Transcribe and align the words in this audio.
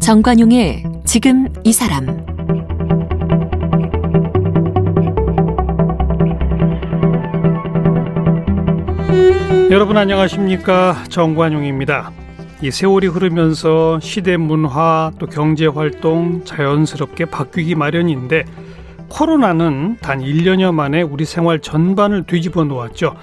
정관용의 0.00 0.82
지금 1.04 1.48
이 1.62 1.72
사람 1.72 2.06
여러분 9.70 9.96
안녕하십니까 9.96 11.04
정관용입니다. 11.08 12.10
이 12.60 12.70
세월이 12.70 13.06
흐르면서 13.06 13.98
시대 14.00 14.36
문화 14.36 15.10
또 15.18 15.26
경제 15.26 15.66
활동 15.66 16.44
자연스럽게 16.44 17.24
바뀌기 17.24 17.74
마련인데 17.74 18.44
코로나는 19.16 19.98
단 20.00 20.20
1년여 20.20 20.72
만에 20.72 21.02
우리 21.02 21.26
생활 21.26 21.60
전반을 21.60 22.22
뒤집어 22.22 22.64
놓았죠. 22.64 23.14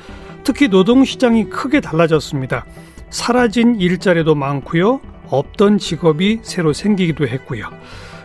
특히 0.43 0.67
노동 0.67 1.03
시장이 1.03 1.49
크게 1.49 1.81
달라졌습니다. 1.81 2.65
사라진 3.09 3.79
일자리도 3.79 4.35
많고요. 4.35 5.01
없던 5.29 5.79
직업이 5.79 6.39
새로 6.43 6.73
생기기도 6.73 7.27
했고요. 7.27 7.65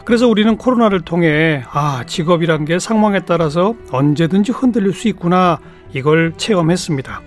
그래서 0.05 0.29
우리는 0.29 0.59
코로나를 0.59 1.01
통해 1.01 1.63
아, 1.73 2.05
직업이란 2.07 2.67
게 2.67 2.79
상황에 2.79 3.21
따라서 3.21 3.75
언제든지 3.91 4.53
흔들릴 4.53 4.93
수 4.93 5.09
있구나 5.09 5.59
이걸 5.95 6.35
체험했습니다. 6.37 7.23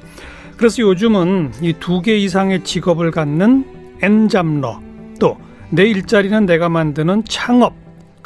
그래서 0.55 0.83
요즘은 0.83 1.53
이 1.61 1.73
두 1.79 2.01
개 2.03 2.15
이상의 2.15 2.63
직업을 2.63 3.09
갖는 3.09 3.65
엔잡러 4.03 4.79
또 5.19 5.37
내 5.69 5.83
일자리는 5.83 6.45
내가 6.45 6.69
만드는 6.69 7.23
창업 7.27 7.73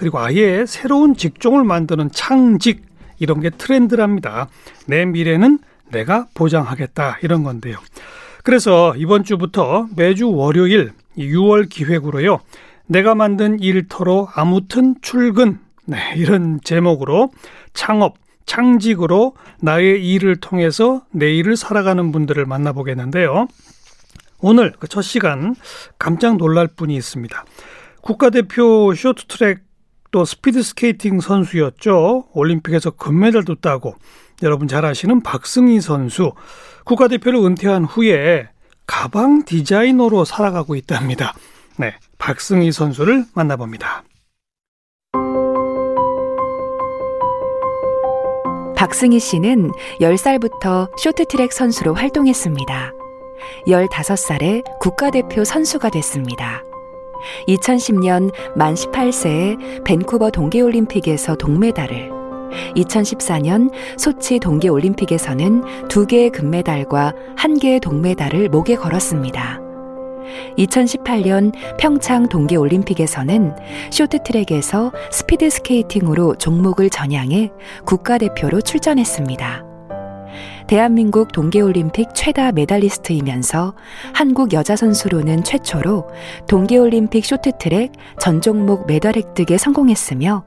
그리고 0.02 0.18
아예 0.18 0.66
새로운 0.66 1.16
직종을 1.16 1.64
만드는 1.64 2.10
창직 2.12 2.82
이런 3.20 3.40
게 3.40 3.52
트렌드랍니다. 3.52 4.48
내 4.88 5.06
미래는 5.06 5.60
내가 5.92 6.26
보장하겠다 6.34 7.20
이런 7.22 7.44
건데요. 7.44 7.78
그래서 8.44 8.96
이번 8.98 9.24
주부터 9.24 9.88
매주 9.96 10.32
월요일 10.32 10.94
6월 11.20 11.70
기획으로요. 11.70 12.40
내가 12.88 13.14
만든 13.14 13.60
일터로 13.60 14.28
아무튼 14.34 14.96
출근 15.04 15.60
네, 15.86 16.00
이런 16.16 16.60
제목으로 16.64 17.30
창업 17.76 18.16
창직으로 18.48 19.36
나의 19.62 20.04
일을 20.04 20.38
통해서 20.38 21.04
내일을 21.12 21.56
살아가는 21.56 22.12
분들을 22.12 22.44
만나보겠는데요. 22.48 23.48
오늘 24.40 24.72
그 24.80 24.88
첫 24.88 25.04
시간 25.04 25.54
깜짝 26.00 26.38
놀랄 26.38 26.66
분이 26.66 26.96
있습니다. 26.96 27.46
국가대표 28.02 28.96
쇼트트랙 28.96 29.70
또 30.12 30.26
스피드 30.26 30.62
스케이팅 30.62 31.20
선수였죠. 31.22 32.26
올림픽에서 32.34 32.92
금메달도 32.92 33.56
따고 33.56 33.96
여러분 34.44 34.68
잘 34.68 34.86
아시는 34.86 35.22
박승희 35.22 35.82
선수 35.82 36.34
국가대표를 36.86 37.40
은퇴한 37.40 37.86
후에 37.86 38.50
가방 38.86 39.46
디자이너로 39.46 40.26
살아가고 40.26 40.76
있답니다. 40.76 41.34
네, 41.78 41.96
박승희 42.18 42.72
선수를 42.72 43.26
만나봅니다. 43.34 44.04
박승희 48.76 49.20
씨는 49.20 49.72
10살부터 50.02 50.90
쇼트트랙 50.98 51.54
선수로 51.54 51.94
활동했습니다. 51.94 52.92
15살에 53.68 54.64
국가대표 54.80 55.44
선수가 55.44 55.90
됐습니다. 55.92 56.64
2010년 57.48 58.32
만 58.56 58.74
18세에 58.74 59.84
밴쿠버 59.84 60.32
동계올림픽에서 60.32 61.36
동메달을, 61.36 62.10
2014년 62.76 63.72
소치 63.98 64.40
동계올림픽에서는 64.40 65.88
두 65.88 66.06
개의 66.06 66.30
금메달과 66.30 67.14
한 67.38 67.58
개의 67.58 67.80
동메달을 67.80 68.50
목에 68.50 68.76
걸었습니다. 68.76 69.60
2018년 70.58 71.54
평창 71.78 72.28
동계올림픽에서는 72.30 73.56
쇼트트랙에서 73.92 74.92
스피드 75.12 75.50
스케이팅으로 75.50 76.36
종목을 76.36 76.90
전향해 76.90 77.52
국가대표로 77.86 78.62
출전했습니다. 78.62 79.71
대한민국 80.68 81.32
동계올림픽 81.32 82.14
최다 82.14 82.52
메달리스트이면서 82.54 83.74
한국 84.14 84.54
여자 84.54 84.76
선수로는 84.76 85.44
최초로 85.44 86.08
동계올림픽 86.48 87.26
쇼트트랙 87.26 87.92
전 88.20 88.42
종목 88.42 88.88
메달 88.88 89.16
획득에 89.16 89.58
성공했으며 89.58 90.46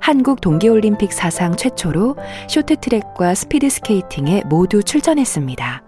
한국 0.00 0.40
동계올림픽 0.40 1.12
사상 1.12 1.56
최초로 1.56 2.16
쇼트트랙과 2.48 3.34
스피드스케이팅에 3.34 4.42
모두 4.46 4.82
출전했습니다. 4.82 5.82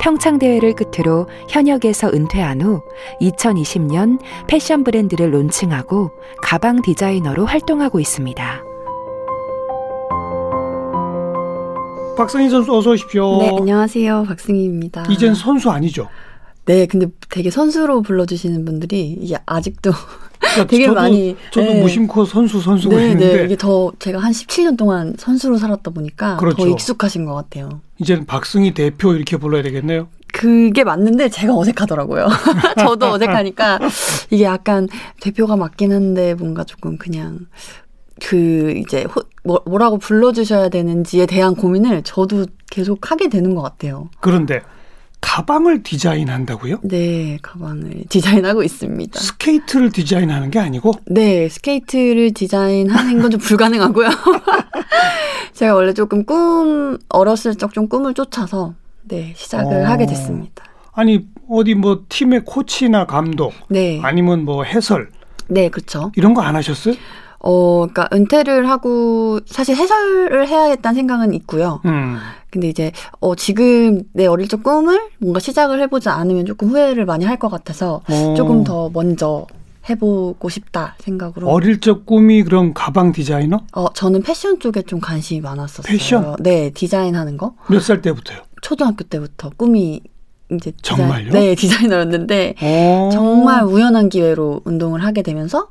평창대회를 0.00 0.74
끝으로 0.74 1.26
현역에서 1.48 2.10
은퇴한 2.14 2.62
후 2.62 2.82
2020년 3.20 4.20
패션 4.46 4.84
브랜드를 4.84 5.34
론칭하고 5.34 6.12
가방 6.40 6.82
디자이너로 6.82 7.46
활동하고 7.46 7.98
있습니다. 7.98 8.67
박승희 12.18 12.50
선수 12.50 12.76
어서 12.76 12.90
오십시오. 12.90 13.38
네, 13.38 13.48
안녕하세요. 13.56 14.24
박승희입니다. 14.24 15.04
이젠 15.08 15.36
선수 15.36 15.70
아니죠? 15.70 16.08
네, 16.64 16.84
근데 16.86 17.06
되게 17.30 17.48
선수로 17.48 18.02
불러주시는 18.02 18.64
분들이 18.64 19.16
이게 19.20 19.36
아직도 19.46 19.92
그러니까 20.40 20.66
되게 20.66 20.86
저도, 20.86 20.94
많이 20.96 21.36
저도 21.52 21.74
네. 21.74 21.80
무심코 21.80 22.24
선수 22.24 22.60
선수가 22.60 22.96
네, 22.96 23.02
있는데 23.12 23.36
네, 23.36 23.44
이게 23.44 23.56
더 23.56 23.92
제가 24.00 24.18
한 24.18 24.32
17년 24.32 24.76
동안 24.76 25.14
선수로 25.16 25.58
살았다 25.58 25.92
보니까 25.92 26.38
그렇죠. 26.38 26.64
더 26.64 26.66
익숙하신 26.66 27.24
것 27.24 27.34
같아요. 27.34 27.82
이제는 27.98 28.26
박승희 28.26 28.74
대표 28.74 29.14
이렇게 29.14 29.36
불러야 29.36 29.62
되겠네요. 29.62 30.08
그게 30.32 30.82
맞는데 30.82 31.28
제가 31.28 31.56
어색하더라고요. 31.56 32.26
저도 32.80 33.12
어색하니까 33.12 33.78
이게 34.32 34.42
약간 34.42 34.88
대표가 35.20 35.54
맞긴 35.54 35.92
한데 35.92 36.34
뭔가 36.34 36.64
조금 36.64 36.98
그냥 36.98 37.46
그 38.22 38.74
이제 38.76 39.04
호, 39.04 39.22
뭐, 39.44 39.62
뭐라고 39.66 39.98
불러주셔야 39.98 40.68
되는지에 40.68 41.26
대한 41.26 41.54
고민을 41.54 42.02
저도 42.02 42.46
계속 42.70 43.10
하게 43.10 43.28
되는 43.28 43.54
것 43.54 43.62
같아요. 43.62 44.08
그런데 44.20 44.60
가방을 45.20 45.82
디자인한다고요? 45.82 46.78
네, 46.82 47.38
가방을 47.42 48.04
디자인하고 48.08 48.62
있습니다. 48.62 49.18
스케이트를 49.18 49.90
디자인하는 49.90 50.50
게 50.50 50.58
아니고? 50.60 50.92
네, 51.06 51.48
스케이트를 51.48 52.32
디자인하는 52.32 53.20
건 53.20 53.30
좀 53.30 53.40
불가능하고요. 53.40 54.08
제가 55.54 55.74
원래 55.74 55.92
조금 55.92 56.24
꿈 56.24 56.98
어렸을 57.08 57.54
적 57.56 57.72
좀 57.72 57.88
꿈을 57.88 58.14
쫓아서 58.14 58.74
네 59.02 59.32
시작을 59.36 59.82
어... 59.84 59.88
하게 59.88 60.06
됐습니다. 60.06 60.64
아니 60.92 61.26
어디 61.48 61.74
뭐 61.74 62.04
팀의 62.08 62.42
코치나 62.44 63.06
감독, 63.06 63.52
네, 63.68 64.00
아니면 64.02 64.44
뭐 64.44 64.64
해설, 64.64 65.10
네, 65.48 65.68
그렇죠. 65.68 66.12
이런 66.16 66.34
거 66.34 66.42
안 66.42 66.56
하셨어요? 66.56 66.94
어, 67.40 67.86
그러니까 67.86 68.08
은퇴를 68.12 68.68
하고 68.68 69.40
사실 69.46 69.76
해설을 69.76 70.48
해야겠다는 70.48 70.94
생각은 70.96 71.34
있고요. 71.34 71.80
음. 71.84 72.18
근데 72.50 72.68
이제 72.68 72.92
어 73.20 73.34
지금 73.34 74.02
내 74.12 74.26
어릴 74.26 74.48
적 74.48 74.62
꿈을 74.62 75.00
뭔가 75.18 75.38
시작을 75.38 75.80
해보지 75.82 76.08
않으면 76.08 76.46
조금 76.46 76.68
후회를 76.68 77.04
많이 77.04 77.24
할 77.24 77.38
것 77.38 77.48
같아서 77.50 78.02
오. 78.10 78.34
조금 78.34 78.64
더 78.64 78.90
먼저 78.92 79.46
해보고 79.88 80.48
싶다 80.48 80.96
생각으로. 80.98 81.48
어릴 81.48 81.80
적 81.80 82.04
꿈이 82.06 82.42
그럼 82.42 82.72
가방 82.74 83.12
디자이너? 83.12 83.60
어 83.72 83.92
저는 83.92 84.22
패션 84.22 84.58
쪽에 84.60 84.82
좀 84.82 84.98
관심이 85.00 85.40
많았었어요. 85.40 85.82
패션? 85.90 86.36
네, 86.40 86.70
디자인하는 86.70 87.36
거. 87.36 87.54
몇 87.68 87.80
살 87.80 88.02
때부터요? 88.02 88.40
초등학교 88.62 89.04
때부터 89.04 89.50
꿈이 89.56 90.00
이제 90.50 90.72
정말요? 90.82 91.26
디자인, 91.26 91.32
네 91.44 91.54
디자이너였는데 91.56 92.54
오. 92.62 93.10
정말 93.12 93.62
우연한 93.64 94.08
기회로 94.08 94.62
운동을 94.64 95.04
하게 95.04 95.22
되면서 95.22 95.68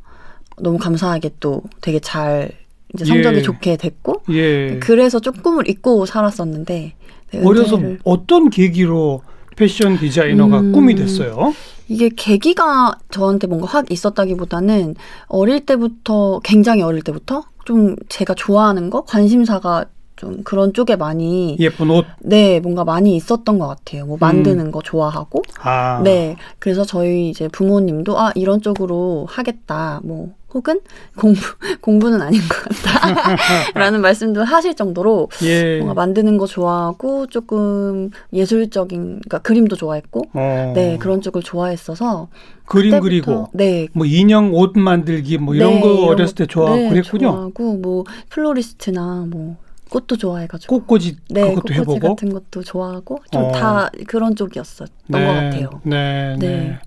너무 0.62 0.78
감사하게 0.78 1.31
또 1.40 1.62
되게 1.81 2.00
잘 2.00 2.51
이제 2.94 3.06
성적이 3.06 3.38
예. 3.38 3.41
좋게 3.41 3.78
됐고 3.78 4.23
예. 4.29 4.79
그래서 4.79 5.20
조금을 5.20 5.70
잊고 5.70 6.05
살았었는데 6.05 6.93
네, 7.32 7.41
어려서 7.43 7.79
어떤 8.03 8.49
계기로 8.49 9.22
패션 9.55 9.97
디자이너가 9.97 10.59
음, 10.59 10.72
꿈이 10.72 10.96
됐어요? 10.96 11.53
이게 11.90 12.09
계기가 12.16 12.97
저한테 13.11 13.47
뭔가 13.47 13.67
확 13.67 13.91
있었다기보다는 13.91 14.96
어릴 15.28 15.66
때부터 15.66 16.40
굉장히 16.43 16.82
어릴 16.82 17.02
때부터 17.02 17.43
좀 17.66 17.96
제가 18.08 18.34
좋아하는 18.35 18.90
거 18.90 19.02
관심사가 19.03 19.85
좀 20.17 20.43
그런 20.43 20.73
쪽에 20.73 20.96
많이 20.96 21.55
예쁜 21.59 21.90
옷. 21.91 22.05
네 22.19 22.59
뭔가 22.59 22.84
많이 22.84 23.16
있었던 23.16 23.58
것 23.59 23.67
같아요. 23.67 24.05
뭐 24.05 24.17
만드는 24.19 24.72
거 24.72 24.81
좋아하고 24.81 25.43
아. 25.61 26.02
네 26.03 26.35
그래서 26.59 26.84
저희 26.84 27.29
이제 27.29 27.47
부모님도 27.47 28.19
아 28.19 28.31
이런 28.35 28.61
쪽으로 28.61 29.25
하겠다 29.29 30.02
뭐 30.03 30.34
혹은 30.53 30.79
공부 31.17 31.40
공부는 31.81 32.22
아닌 32.22 32.40
것 32.41 32.81
같다라는 32.84 34.02
말씀도 34.02 34.43
하실 34.43 34.75
정도로 34.75 35.29
예. 35.43 35.78
뭔가 35.78 35.93
만드는 35.93 36.37
거 36.37 36.47
좋아하고 36.47 37.28
조금 37.28 38.09
예술적인 38.34 38.99
그러니까 39.03 39.40
그림도 39.40 39.75
좋아했고 39.75 40.23
어. 40.34 40.72
네 40.75 40.97
그런 40.97 41.22
쪽을 41.22 41.43
좋아했어서 41.43 42.29
그림 42.66 42.99
그리고 43.02 43.47
네뭐 43.53 44.05
인형 44.05 44.53
옷 44.53 44.78
만들기 44.78 45.37
뭐 45.37 45.53
이런 45.53 45.75
네, 45.75 45.81
거 45.81 46.05
어렸을 46.05 46.34
때 46.35 46.46
좋아하고 46.47 46.75
네, 46.75 46.90
그랬군요. 46.90 47.31
좋아하고 47.31 47.73
뭐 47.78 48.03
플로리스트나 48.29 49.28
뭐 49.29 49.58
꽃도 49.89 50.17
좋아해가지고 50.17 50.79
꽃꽂이 50.79 51.17
네 51.29 51.41
그것도 51.41 51.61
꽃꽂이 51.61 51.79
해보고. 51.79 52.16
같은 52.16 52.29
것도 52.34 52.63
좋아하고 52.63 53.19
좀 53.31 53.43
어. 53.45 53.51
다 53.51 53.89
그런 54.07 54.35
쪽이었었던 54.35 54.87
것 55.11 55.17
같아요. 55.17 55.69
네, 55.84 56.35
네. 56.39 56.47
네. 56.47 56.79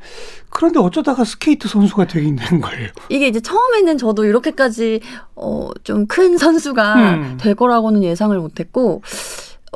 그런데 0.50 0.80
어쩌다가 0.80 1.24
스케이트 1.24 1.68
선수가 1.68 2.06
되긴 2.08 2.36
된 2.36 2.60
거예요. 2.60 2.88
이게 3.08 3.28
이제 3.28 3.40
처음에는 3.40 3.98
저도 3.98 4.24
이렇게까지 4.24 5.00
어, 5.36 5.70
좀 5.84 6.06
큰 6.08 6.36
선수가 6.38 6.94
음. 7.14 7.38
될 7.40 7.54
거라고는 7.54 8.02
예상을 8.02 8.36
못했고 8.38 9.02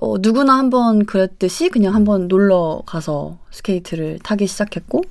어, 0.00 0.16
누구나 0.18 0.58
한번 0.58 1.06
그랬듯이 1.06 1.68
그냥 1.68 1.94
한번 1.94 2.26
놀러 2.28 2.82
가서 2.86 3.38
스케이트를 3.52 4.18
타기 4.24 4.46
시작했고 4.48 5.02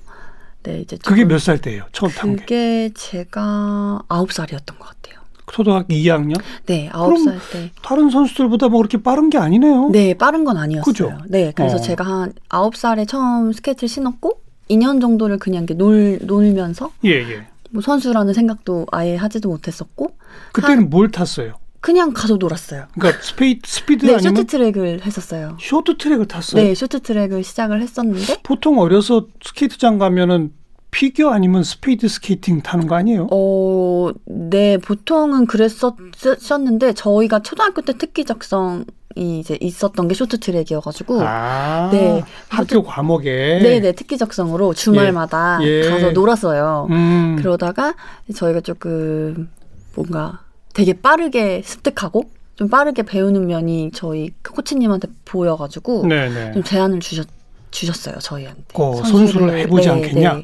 네 0.63 0.79
이제 0.81 0.97
그게 1.03 1.23
몇 1.25 1.39
살 1.39 1.59
때예요? 1.59 1.85
처음 1.93 2.11
탄 2.11 2.35
게. 2.35 2.41
그게 2.41 2.91
제가 2.93 4.01
아홉 4.09 4.31
살이었던 4.33 4.77
것 4.77 4.85
같아요. 4.87 5.22
초등학교 5.53 5.93
2학년? 5.93 6.41
네 6.65 6.89
아홉 6.91 7.09
그럼 7.13 7.23
살 7.25 7.39
때. 7.51 7.71
다른 7.83 8.09
선수들보다 8.09 8.69
뭐 8.69 8.79
그렇게 8.79 9.01
빠른 9.01 9.29
게 9.29 9.37
아니네요. 9.37 9.89
네, 9.91 10.15
빠른 10.15 10.43
건 10.43 10.57
아니었어요. 10.57 10.83
그죠? 10.83 11.11
네, 11.29 11.53
그래서 11.55 11.75
어. 11.75 11.79
제가 11.79 12.03
한 12.03 12.33
아홉 12.49 12.75
살에 12.75 13.05
처음 13.05 13.53
스케이트를 13.53 13.87
신었고 13.87 14.41
2년 14.71 14.99
정도를 14.99 15.37
그냥 15.37 15.63
이렇게 15.63 15.75
놀, 15.75 16.17
놀면서 16.23 16.91
예, 17.05 17.11
예. 17.11 17.47
뭐 17.69 17.83
선수라는 17.83 18.33
생각도 18.33 18.87
아예 18.91 19.15
하지도 19.15 19.49
못했었고 19.49 20.15
그때는 20.53 20.89
뭘 20.89 21.11
탔어요? 21.11 21.53
그냥 21.81 22.13
가서 22.13 22.37
놀았어요. 22.37 22.85
그러니까 22.97 23.21
스페이 23.21 23.59
스피드 23.63 24.05
네, 24.07 24.15
아니면 24.15 24.35
쇼트트랙을 24.37 25.01
했었어요. 25.05 25.57
쇼트트랙을 25.61 26.27
탔어요. 26.27 26.63
네, 26.63 26.73
쇼트트랙을 26.73 27.43
시작을 27.43 27.81
했었는데 27.81 28.37
보통 28.41 28.79
어려서 28.79 29.27
스케이트장 29.43 29.99
가면은 29.99 30.51
피겨 30.93 31.31
아니면 31.31 31.63
스피드 31.63 32.07
스케이팅 32.07 32.61
타는 32.61 32.85
거 32.85 32.93
아니에요? 32.95 33.27
어, 33.31 34.11
네, 34.25 34.77
보통은 34.77 35.47
그랬었는데 35.47 36.93
저희가 36.93 37.39
초등학교 37.39 37.81
때 37.81 37.97
특기 37.97 38.23
적성이 38.23 38.85
이제 39.17 39.57
있었던 39.59 40.07
게 40.07 40.13
쇼트 40.13 40.39
트랙이어가지고 40.39 41.21
아, 41.23 41.89
네. 41.91 42.23
학교 42.47 42.83
과목에. 42.83 43.59
네, 43.63 43.79
네, 43.79 43.91
특기 43.93 44.19
적성으로 44.19 44.75
주말마다 44.75 45.57
예. 45.63 45.89
가서 45.89 46.11
놀았어요. 46.11 46.87
음, 46.91 47.37
그러다가 47.39 47.95
저희가 48.33 48.61
조금 48.61 49.49
뭔가 49.95 50.41
되게 50.75 50.93
빠르게 50.93 51.63
습득하고 51.65 52.29
좀 52.55 52.69
빠르게 52.69 53.01
배우는 53.01 53.47
면이 53.47 53.89
저희 53.95 54.29
코치님한테 54.43 55.07
보여가지고 55.25 56.05
네네. 56.05 56.51
좀 56.53 56.63
제안을 56.63 56.99
주셨, 56.99 57.27
주셨어요 57.73 58.19
저희한테 58.19 58.63
어, 58.75 58.95
선수를 59.03 59.57
해보지 59.59 59.89
않겠냐? 59.89 60.41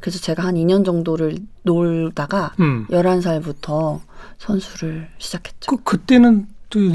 그래서 0.00 0.18
제가 0.18 0.44
한 0.44 0.56
2년 0.56 0.84
정도를 0.84 1.36
놀다가 1.62 2.52
음. 2.60 2.86
11살부터 2.90 4.00
선수를 4.38 5.08
시작했죠. 5.18 5.70
그 5.70 5.82
그때는 5.82 6.48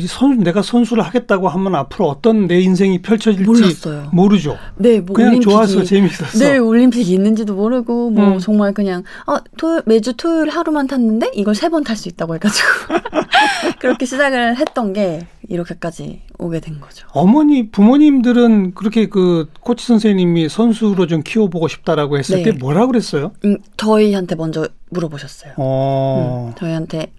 선 0.07 0.39
내가 0.39 0.61
선수를 0.61 1.03
하겠다고 1.03 1.49
하면 1.49 1.75
앞으로 1.75 2.07
어떤 2.09 2.47
내 2.47 2.59
인생이 2.59 3.01
펼쳐질지 3.01 3.43
몰랐어요. 3.43 4.09
모르죠. 4.11 4.57
네, 4.77 4.99
뭐 4.99 5.13
그냥 5.15 5.29
올림픽이 5.31 5.51
좋았어, 5.51 5.83
재밌었어. 5.83 6.39
네, 6.39 6.57
올림픽이 6.57 7.11
있는지도 7.13 7.53
모르고 7.55 8.09
뭐 8.11 8.33
음. 8.33 8.39
정말 8.39 8.73
그냥 8.73 9.03
아, 9.25 9.39
토요 9.57 9.81
매주 9.85 10.13
토요일 10.15 10.49
하루만 10.49 10.87
탔는데 10.87 11.31
이걸 11.33 11.53
세 11.55 11.69
번 11.69 11.83
탈 11.83 11.95
수 11.95 12.07
있다고 12.09 12.35
해가지고 12.35 12.67
그렇게 13.79 14.05
시작을 14.05 14.57
했던 14.57 14.93
게 14.93 15.27
이렇게까지 15.49 16.21
오게 16.39 16.59
된 16.59 16.79
거죠. 16.81 17.07
어머니 17.11 17.69
부모님들은 17.71 18.73
그렇게 18.73 19.07
그 19.07 19.47
코치 19.61 19.85
선생님이 19.87 20.49
선수로 20.49 21.07
좀 21.07 21.21
키워보고 21.23 21.67
싶다라고 21.67 22.17
했을 22.17 22.37
네. 22.37 22.43
때 22.43 22.51
뭐라 22.51 22.85
그랬어요? 22.87 23.31
음, 23.45 23.57
저희한테 23.77 24.35
먼저 24.35 24.67
물어보셨어요. 24.89 25.53
어, 25.57 26.49
음, 26.49 26.55
저희한테 26.59 27.11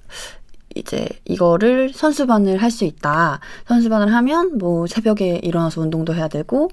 이제 0.79 1.07
이거를 1.25 1.93
선수반을 1.93 2.63
할 2.63 2.71
수 2.71 2.85
있다. 2.85 3.41
선수반을 3.67 4.13
하면 4.15 4.59
뭐 4.59 4.87
새벽에 4.87 5.41
일어나서 5.43 5.81
운동도 5.81 6.15
해야 6.15 6.29
되고 6.29 6.71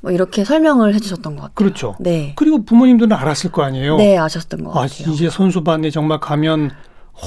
뭐 0.00 0.10
이렇게 0.12 0.44
설명을 0.44 0.94
해주셨던 0.94 1.36
것 1.36 1.42
같아요. 1.42 1.54
그렇죠. 1.54 1.94
네, 2.00 2.32
그리고 2.36 2.64
부모님들은 2.64 3.12
알았을 3.12 3.52
거 3.52 3.62
아니에요. 3.62 3.96
네 3.96 4.18
아셨던 4.18 4.64
것 4.64 4.70
아, 4.76 4.80
같아요. 4.82 5.12
이제 5.12 5.30
선수반에 5.30 5.90
정말 5.90 6.20
가면 6.20 6.70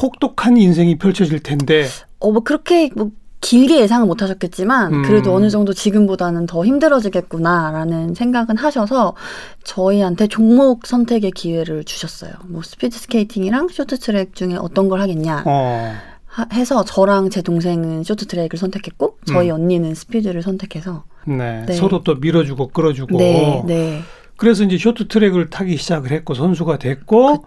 혹독한 0.02 0.58
인생이 0.58 0.98
펼쳐질 0.98 1.40
텐데. 1.42 1.88
어, 2.20 2.32
뭐 2.32 2.42
그렇게 2.44 2.90
뭐 2.96 3.10
길게 3.42 3.80
예상은 3.80 4.08
못 4.08 4.22
하셨겠지만 4.22 4.94
음. 4.94 5.02
그래도 5.04 5.34
어느 5.34 5.50
정도 5.50 5.74
지금보다는 5.74 6.46
더 6.46 6.66
힘들어지겠구나라는 6.66 8.14
생각은 8.14 8.58
하셔서 8.58 9.16
저희한테 9.64 10.28
종목 10.28 10.86
선택의 10.86 11.32
기회를 11.32 11.86
주셨어요. 11.86 12.34
뭐 12.48 12.62
스피드 12.64 12.98
스케이팅이랑 12.98 13.70
쇼트트랙 13.70 14.36
중에 14.36 14.56
어떤 14.60 14.90
걸 14.90 15.00
하겠냐 15.02 15.44
어, 15.46 15.52
하- 15.96 16.09
해서 16.54 16.84
저랑 16.86 17.30
제 17.30 17.42
동생은 17.42 18.04
쇼트 18.04 18.28
트랙을 18.28 18.58
선택했고 18.58 19.18
저희 19.26 19.50
음. 19.50 19.56
언니는 19.56 19.96
스피드를 19.96 20.42
선택해서 20.42 21.04
네. 21.26 21.66
네. 21.66 21.74
서로 21.74 22.04
또 22.04 22.16
밀어주고 22.16 22.70
끌어주고. 22.70 23.18
네, 23.18 23.64
네, 23.66 24.02
그래서 24.38 24.64
이제 24.64 24.78
쇼트 24.78 25.08
트랙을 25.08 25.50
타기 25.50 25.76
시작을 25.78 26.12
했고 26.12 26.34
선수가 26.34 26.78
됐고. 26.78 27.44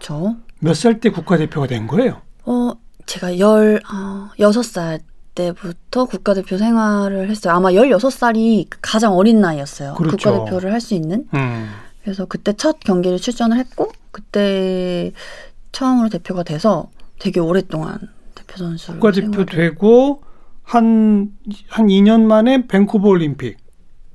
몇 0.59 0.73
살 0.75 0.99
때 0.99 1.09
국가대표가 1.09 1.67
된 1.67 1.87
거예요? 1.87 2.21
어, 2.45 2.71
제가 3.05 3.37
열, 3.39 3.81
어, 3.91 4.29
여섯 4.39 4.63
살 4.63 4.99
때부터 5.35 6.05
국가대표 6.05 6.57
생활을 6.57 7.29
했어요. 7.29 7.53
아마 7.53 7.69
16살이 7.71 8.67
가장 8.81 9.13
어린 9.17 9.41
나이였어요. 9.41 9.95
그렇죠. 9.95 10.15
국가대표를 10.31 10.71
할 10.71 10.79
수 10.79 10.93
있는. 10.93 11.25
음. 11.33 11.69
그래서 12.03 12.25
그때 12.25 12.53
첫 12.53 12.79
경기를 12.79 13.17
출전을 13.17 13.57
했고, 13.57 13.91
그때 14.11 15.11
처음으로 15.71 16.09
대표가 16.09 16.43
돼서 16.43 16.89
되게 17.19 17.39
오랫동안 17.39 17.97
대표 18.53 18.57
선수. 18.57 18.91
국가대표 18.93 19.45
되고 19.45 20.23
한, 20.63 21.31
한 21.67 21.87
2년 21.87 22.21
만에 22.23 22.67
밴쿠버 22.67 23.07
올림픽. 23.07 23.57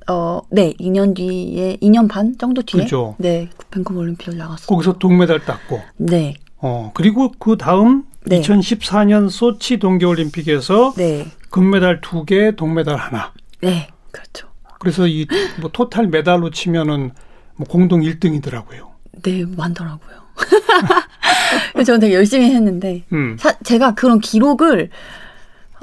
어, 0.09 0.41
네, 0.51 0.73
2년 0.81 1.15
뒤에, 1.15 1.77
2년 1.83 2.09
반 2.09 2.37
정도 2.39 2.63
뒤에. 2.63 2.83
그죠. 2.85 3.15
네, 3.19 3.51
밴쿠버 3.71 4.01
올림픽을 4.01 4.39
나갔어요. 4.39 4.67
거기서 4.67 4.95
동메달 4.99 5.45
땄고. 5.45 5.81
네, 5.99 6.37
어, 6.57 6.93
그리고 6.95 7.31
그 7.39 7.59
다음 7.59 8.05
네. 8.25 8.41
2014년 8.41 9.29
소치 9.29 9.79
동계 9.79 10.07
올림픽에서 10.07 10.95
네, 10.97 11.27
금메달 11.51 12.01
두 12.01 12.25
개, 12.25 12.57
동메달 12.57 12.97
하나. 12.97 13.33
네, 13.61 13.89
그렇죠. 14.11 14.49
그래서 14.79 15.07
이 15.07 15.27
뭐 15.61 15.71
토탈 15.73 16.07
메달로 16.07 16.51
치면은 16.51 17.11
뭐 17.57 17.67
공동 17.67 18.01
1등이더라고요. 18.01 18.89
네, 19.23 19.45
많더라고요. 19.45 20.17
저는 21.85 22.01
되게 22.01 22.15
열심히 22.15 22.53
했는데, 22.55 23.05
음. 23.13 23.37
사, 23.39 23.53
제가 23.65 23.95
그런 23.95 24.21
기록을 24.21 24.91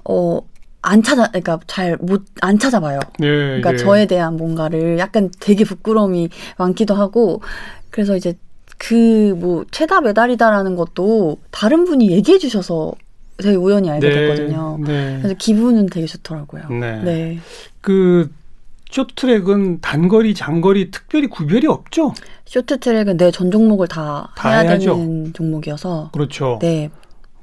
어 0.06 0.42
안 0.88 1.02
찾아 1.02 1.28
그러니까 1.30 1.60
잘 1.66 1.98
못 2.00 2.26
안 2.42 2.60
찾아봐요. 2.60 3.00
예, 3.22 3.26
그러니까 3.26 3.74
예. 3.74 3.78
저에 3.78 4.06
대한 4.06 4.38
뭔가를 4.38 5.00
약간 5.00 5.32
되게 5.40 5.64
부끄러움이 5.64 6.30
많기도 6.58 6.94
하고 6.94 7.42
그래서 7.90 8.16
이제 8.16 8.36
그 8.78 9.34
뭐 9.36 9.66
최다 9.72 10.02
메달이다라는 10.02 10.76
것도 10.76 11.40
다른 11.50 11.86
분이 11.86 12.12
얘기해 12.12 12.38
주셔서 12.38 12.94
되게 13.38 13.56
우연히 13.56 13.90
알게 13.90 14.10
됐거든요. 14.10 14.78
네. 14.86 15.18
그래서 15.20 15.36
기분은 15.40 15.88
되게 15.88 16.06
좋더라고요. 16.06 16.70
네. 16.70 17.02
네. 17.04 17.40
그 17.82 18.30
쇼트트랙은 18.96 19.82
단거리, 19.82 20.34
장거리 20.34 20.90
특별히 20.90 21.28
구별이 21.28 21.68
없죠. 21.68 22.14
쇼트트랙은 22.46 23.18
내전 23.18 23.52
종목을 23.52 23.90
다, 23.90 24.32
다 24.38 24.50
해야 24.50 24.60
해야죠. 24.62 24.96
되는 24.96 25.34
종목이어서 25.34 26.12
그렇죠. 26.14 26.60
네, 26.62 26.90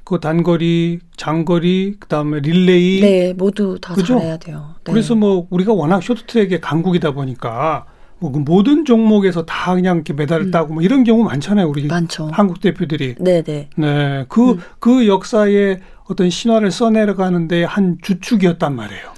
그 0.03 0.19
단거리, 0.19 0.99
장거리, 1.15 1.97
그다음에 1.99 2.39
릴레이. 2.39 3.01
네 3.01 3.33
모두 3.33 3.77
다 3.79 3.93
그죠? 3.93 4.17
잘해야 4.17 4.37
돼요. 4.37 4.73
네. 4.83 4.91
그래서 4.91 5.13
뭐 5.13 5.45
우리가 5.51 5.73
워낙 5.73 6.01
쇼트트랙의 6.01 6.59
강국이다 6.59 7.11
보니까 7.11 7.85
뭐 8.17 8.30
그 8.30 8.39
모든 8.39 8.83
종목에서 8.83 9.45
다 9.45 9.75
그냥 9.75 9.97
이렇게 9.97 10.13
메달을 10.13 10.47
음. 10.47 10.51
따고 10.51 10.73
뭐 10.73 10.81
이런 10.81 11.03
경우 11.03 11.23
많잖아요. 11.23 11.67
우리 11.67 11.85
많죠. 11.85 12.29
한국 12.33 12.61
대표들이. 12.61 13.15
네, 13.19 13.43
네. 13.43 13.69
네. 13.77 14.25
그, 14.27 14.53
음. 14.53 14.59
그 14.79 15.07
역사의 15.07 15.81
어떤 16.05 16.31
신화를 16.31 16.71
써내려가는데 16.71 17.63
한 17.63 17.97
주축이었단 18.01 18.75
말이에요. 18.75 19.12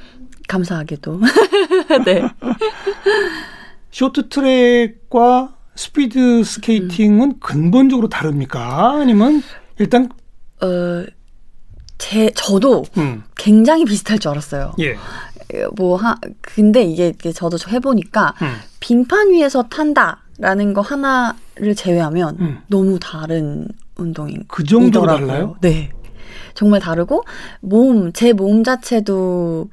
감사하게도. 0.48 1.20
네. 2.06 2.22
쇼트 3.92 4.30
트랙과 4.30 5.56
스피드 5.76 6.44
스케이팅은 6.44 7.40
근본적으로 7.40 8.08
다릅니까? 8.10 8.92
아니면 9.00 9.42
일단 9.80 10.10
어, 10.62 11.06
제, 11.98 12.30
저도 12.36 12.86
음, 12.98 13.24
굉장히 13.36 13.86
비슷할 13.86 14.20
줄 14.20 14.32
알았어요. 14.32 14.74
예. 14.80 14.96
뭐 15.76 15.96
하, 15.98 16.16
근데 16.42 16.84
이게, 16.84 17.08
이게 17.10 17.32
저도 17.32 17.58
해 17.70 17.80
보니까 17.80 18.34
음. 18.42 18.56
빙판 18.80 19.32
위에서 19.32 19.64
탄다라는 19.64 20.74
거 20.74 20.82
하나를 20.82 21.76
제외하면 21.76 22.38
음. 22.40 22.60
너무 22.68 23.00
다른 23.00 23.68
운동인 23.98 24.44
그 24.48 24.64
정도로. 24.64 25.08
달라요? 25.08 25.56
네. 25.62 25.92
정말 26.54 26.80
다르고 26.80 27.24
몸, 27.62 28.12
제 28.14 28.34
몸 28.34 28.64
자체도 28.64 29.70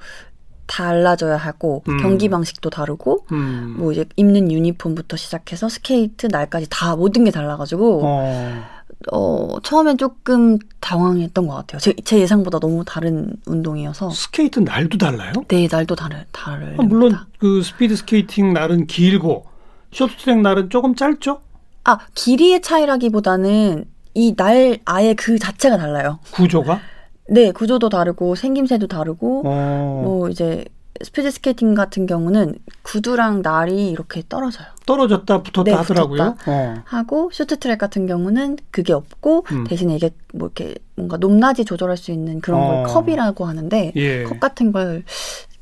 달라져야 0.66 1.37
하고 1.37 1.83
음. 1.88 1.99
경기 1.99 2.28
방식도 2.28 2.71
다르고 2.71 3.26
음. 3.33 3.75
뭐 3.78 3.92
이제 3.92 4.04
입는 4.16 4.50
유니폼부터 4.50 5.16
시작해서 5.16 5.69
스케이트 5.69 6.26
날까지 6.31 6.66
다 6.71 6.97
모든 6.97 7.25
게 7.25 7.31
달라가지고 7.31 8.00
어. 8.04 8.62
어 9.11 9.57
처음엔 9.62 9.99
조금 9.99 10.59
당황했던 10.81 11.47
것 11.49 11.54
같아요. 11.54 11.81
제, 11.81 11.92
제 12.04 12.21
예상보다 12.21 12.61
너무 12.61 12.85
다른 12.87 13.33
운동이어서 13.47 14.11
스케이트 14.11 14.61
날도 14.61 14.97
달라요? 14.99 15.33
네 15.49 15.66
날도 15.71 15.97
다르 15.97 16.16
다르. 16.31 16.75
아, 16.78 16.83
물론 16.83 17.16
그 17.38 17.62
스피드 17.62 17.97
스케이팅 17.97 18.52
날은 18.52 18.87
길고 18.87 19.47
쇼트트랙 19.92 20.40
날은 20.40 20.71
조금 20.71 20.95
짧죠? 20.95 21.40
아 21.85 21.99
길이의 22.14 22.62
차이라기보다는 22.62 23.87
이 24.14 24.35
날 24.37 24.78
아예 24.85 25.14
그 25.14 25.38
자체가 25.38 25.78
달라요. 25.78 26.19
구조가? 26.33 26.81
네 27.28 27.52
구조도 27.52 27.88
다르고 27.88 28.34
생김새도 28.34 28.88
다르고 28.88 29.42
어. 29.46 30.00
뭐 30.04 30.28
이제 30.28 30.64
스피드 31.02 31.30
스케이팅 31.30 31.74
같은 31.74 32.06
경우는 32.06 32.56
구두랑 32.82 33.42
날이 33.42 33.90
이렇게 33.90 34.22
떨어져요. 34.28 34.66
떨어졌다 34.86 35.42
붙었다 35.42 35.62
네, 35.64 35.72
하더라고요. 35.72 36.36
어. 36.46 36.74
하고 36.84 37.30
쇼트 37.32 37.58
트랙 37.58 37.78
같은 37.78 38.06
경우는 38.06 38.58
그게 38.70 38.92
없고 38.92 39.46
음. 39.52 39.64
대신에 39.64 39.96
이게 39.96 40.10
뭐 40.34 40.48
이렇게 40.48 40.74
뭔가 40.94 41.16
높낮이 41.16 41.64
조절할 41.64 41.96
수 41.96 42.12
있는 42.12 42.40
그런 42.40 42.60
어. 42.60 42.66
걸 42.66 42.84
컵이라고 42.84 43.44
하는데 43.46 43.92
예. 43.96 44.22
컵 44.24 44.38
같은 44.38 44.70
걸 44.70 45.02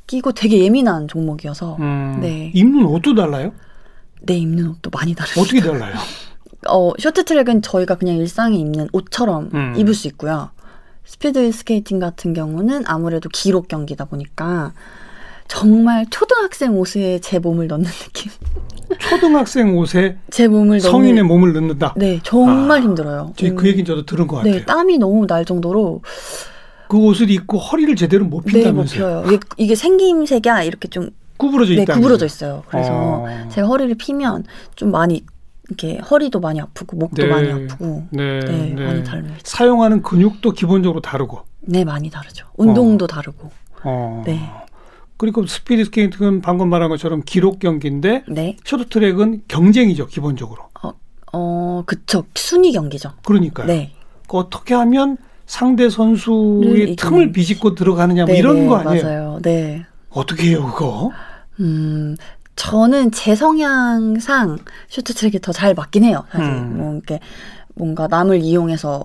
끼고 0.07 0.33
되게 0.33 0.63
예민한 0.65 1.07
종목이어서 1.09 1.77
음. 1.79 2.19
네. 2.21 2.51
입는 2.53 2.85
옷도 2.87 3.15
달라요? 3.15 3.53
네, 4.23 4.35
입는 4.35 4.69
옷도 4.69 4.91
많이 4.91 5.15
다르죠. 5.15 5.41
어떻게 5.41 5.61
달라요? 5.61 5.95
어, 6.69 6.93
쇼트 6.99 7.25
트랙은 7.25 7.63
저희가 7.63 7.95
그냥 7.95 8.17
일상에 8.17 8.59
입는 8.59 8.89
옷처럼 8.93 9.51
음. 9.55 9.75
입을 9.79 9.95
수 9.95 10.09
있고요. 10.09 10.51
스피드 11.05 11.51
스케이팅 11.53 11.99
같은 11.99 12.33
경우는 12.35 12.85
아무래도 12.87 13.29
기록 13.29 13.69
경기다 13.69 14.05
보니까 14.07 14.73
정말 15.49 16.07
초등학생 16.11 16.77
옷에 16.79 17.19
제 17.21 17.39
몸을 17.41 17.67
넣는 17.67 17.85
느낌. 17.85 18.31
초등학생 19.01 19.77
옷에 19.77 20.17
제 20.31 20.47
몸을 20.47 20.81
성인의 20.81 21.15
넣는 21.15 21.27
몸을 21.27 21.53
넣는다. 21.55 21.95
네, 21.97 22.21
정말 22.23 22.79
아, 22.79 22.83
힘들어요. 22.83 23.33
저희 23.37 23.51
그 23.51 23.63
음, 23.63 23.67
얘기는 23.67 23.85
저도 23.85 24.07
들은 24.07 24.27
것 24.29 24.37
같아요. 24.37 24.55
네, 24.55 24.65
땀이 24.65 24.99
너무 24.99 25.27
날 25.27 25.45
정도로 25.45 26.03
그 26.89 26.97
옷을 26.99 27.31
입고 27.31 27.59
허리를 27.59 27.95
제대로 27.97 28.25
못 28.25 28.45
네, 28.45 28.53
못 28.53 28.59
핀다면서요. 28.59 29.23
펴요. 29.23 29.25
이게, 29.27 29.39
이게 29.57 29.75
생김새가 29.75 30.63
이렇게 30.63 30.87
좀 30.89 31.11
구부러져 31.37 31.75
네, 31.75 31.83
있다. 31.83 31.95
구부러져 31.95 32.27
있어요. 32.27 32.63
그래서 32.69 32.91
어. 32.93 33.49
제가 33.51 33.67
허리를 33.67 33.93
피면 33.97 34.45
좀 34.77 34.91
많이 34.93 35.25
이렇게 35.71 35.99
허리도 35.99 36.41
많이 36.41 36.61
아프고 36.61 36.97
목도 36.97 37.23
네. 37.23 37.29
많이 37.29 37.51
아프고 37.51 38.07
네, 38.11 38.41
네, 38.41 38.75
네. 38.75 38.85
많이 38.85 39.05
다릅니다. 39.05 39.37
사용하는 39.45 40.03
근육도 40.03 40.51
기본적으로 40.53 41.01
다르고. 41.01 41.43
네, 41.61 41.85
많이 41.85 42.11
다르죠. 42.11 42.47
운동도 42.57 43.07
다르고. 43.07 43.51
어. 43.85 44.23
네. 44.27 44.41
그리고 45.17 45.47
스피드 45.47 45.85
스케이팅은 45.85 46.41
방금 46.41 46.69
말한 46.71 46.89
것처럼 46.89 47.23
기록 47.25 47.61
경기인데 47.61 48.25
네. 48.29 48.57
쇼트트랙은 48.65 49.43
경쟁이죠 49.47 50.07
기본적으로. 50.09 50.65
어, 51.33 51.83
그쵸. 51.87 52.25
순위 52.35 52.73
경기죠. 52.73 53.13
그러니까요. 53.25 53.67
네. 53.69 53.93
그 54.27 54.37
어떻게 54.39 54.75
하면 54.75 55.17
상대 55.47 55.85
를 55.85 55.91
선수의 55.91 56.97
이기는- 56.97 56.99
틈을 56.99 57.33
비집고 57.33 57.75
들어가느냐 57.77 58.25
뭐 58.25 58.33
네, 58.33 58.39
이런 58.39 58.61
네, 58.61 58.67
거 58.67 58.77
아니에요? 58.77 59.03
맞아요. 59.05 59.39
네. 59.43 59.85
어떻게 60.11 60.49
해요 60.51 60.67
그거? 60.73 61.11
음, 61.61 62.17
저는 62.61 63.11
제 63.11 63.35
성향상 63.35 64.59
쇼트 64.89 65.15
트랙이 65.15 65.41
더 65.41 65.53
잘 65.53 65.75
맞긴 65.75 66.05
해요. 66.05 66.25
사실. 66.31 66.53
음. 66.53 66.77
뭐, 66.77 66.93
이렇게 66.95 67.21
뭔가 67.75 68.07
남을 68.07 68.41
이용해서 68.43 69.03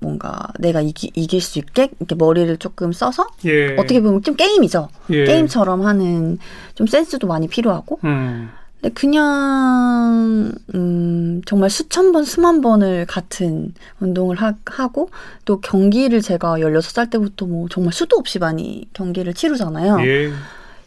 뭔가 0.00 0.48
내가 0.58 0.80
이기, 0.82 1.10
이길 1.14 1.40
수 1.40 1.58
있게 1.58 1.90
이렇게 1.98 2.14
머리를 2.14 2.54
조금 2.58 2.92
써서 2.92 3.28
예. 3.46 3.74
어떻게 3.76 4.00
보면 4.02 4.22
좀 4.22 4.34
게임이죠. 4.34 4.88
예. 5.10 5.24
게임처럼 5.24 5.86
하는 5.86 6.38
좀 6.74 6.86
센스도 6.86 7.26
많이 7.26 7.48
필요하고. 7.48 7.98
음. 8.04 8.50
근데 8.80 8.92
그냥 8.94 10.52
음 10.74 11.40
정말 11.46 11.70
수천 11.70 12.12
번 12.12 12.24
수만 12.24 12.60
번을 12.60 13.06
같은 13.06 13.72
운동을 14.00 14.36
하, 14.36 14.54
하고 14.66 15.08
또 15.46 15.60
경기를 15.60 16.20
제가 16.20 16.56
16살 16.58 17.08
때부터 17.10 17.46
뭐 17.46 17.68
정말 17.70 17.92
수도 17.94 18.16
없이 18.16 18.38
많이 18.38 18.86
경기를 18.92 19.32
치르잖아요. 19.34 20.00
예. 20.04 20.32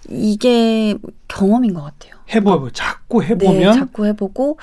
이게 0.09 0.95
경험인 1.27 1.73
것 1.73 1.83
같아요. 1.83 2.15
해보 2.29 2.71
자꾸 2.71 3.21
네, 3.21 3.27
해보면 3.27 3.73
자꾸 3.73 4.05
해보고 4.05 4.57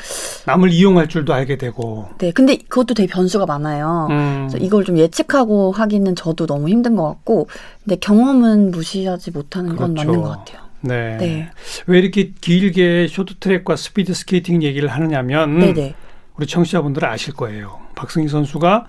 남을 0.46 0.72
이용할 0.72 1.08
줄도 1.08 1.32
알게 1.32 1.58
되고. 1.58 2.08
네 2.18 2.32
근데 2.32 2.56
그것도 2.56 2.94
되게 2.94 3.12
변수가 3.12 3.46
많아요. 3.46 4.08
음. 4.11 4.49
이걸 4.61 4.84
좀 4.84 4.99
예측하고 4.99 5.72
하기는 5.72 6.14
저도 6.16 6.46
너무 6.46 6.68
힘든 6.68 6.96
것 6.96 7.04
같고 7.08 7.49
근데 7.84 7.96
경험은 7.96 8.70
무시하지 8.72 9.30
못하는 9.30 9.76
건 9.76 9.94
그렇죠. 9.94 10.11
맞는 10.11 10.22
것 10.22 10.28
같아요. 10.30 10.62
네. 10.82 11.16
네, 11.18 11.50
왜 11.87 12.00
이렇게 12.00 12.32
길게 12.40 13.06
쇼트트랙과 13.08 13.76
스피드 13.76 14.14
스케이팅 14.14 14.64
얘기를 14.64 14.88
하느냐면 14.88 15.58
네, 15.61 15.72
네, 15.72 15.94
우리 16.37 16.46
청취자분들은 16.46 17.08
아실 17.08 17.34
거예요. 17.34 17.78
박승희 17.94 18.26
선수가 18.26 18.87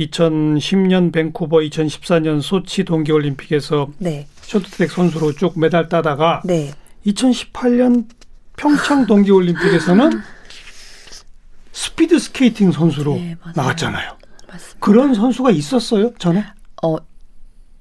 2010년 0.00 1.12
밴쿠버, 1.12 1.58
2014년 1.58 2.40
소치 2.40 2.84
동계올림픽에서 2.84 3.88
네, 3.98 4.26
쇼트트랙 4.42 4.90
선수로 4.90 5.32
쭉 5.32 5.58
메달 5.58 5.88
따다가 5.88 6.40
네. 6.44 6.72
2018년 7.06 8.06
평창 8.56 9.06
동계올림픽에서는 9.06 10.10
스피드 11.72 12.18
스케이팅 12.18 12.72
선수로 12.72 13.14
네. 13.14 13.36
나왔잖아요. 13.54 14.16
맞습니다. 14.48 14.78
그런 14.80 15.14
선수가 15.14 15.50
있었어요, 15.50 16.12
전에? 16.18 16.44
어, 16.82 16.96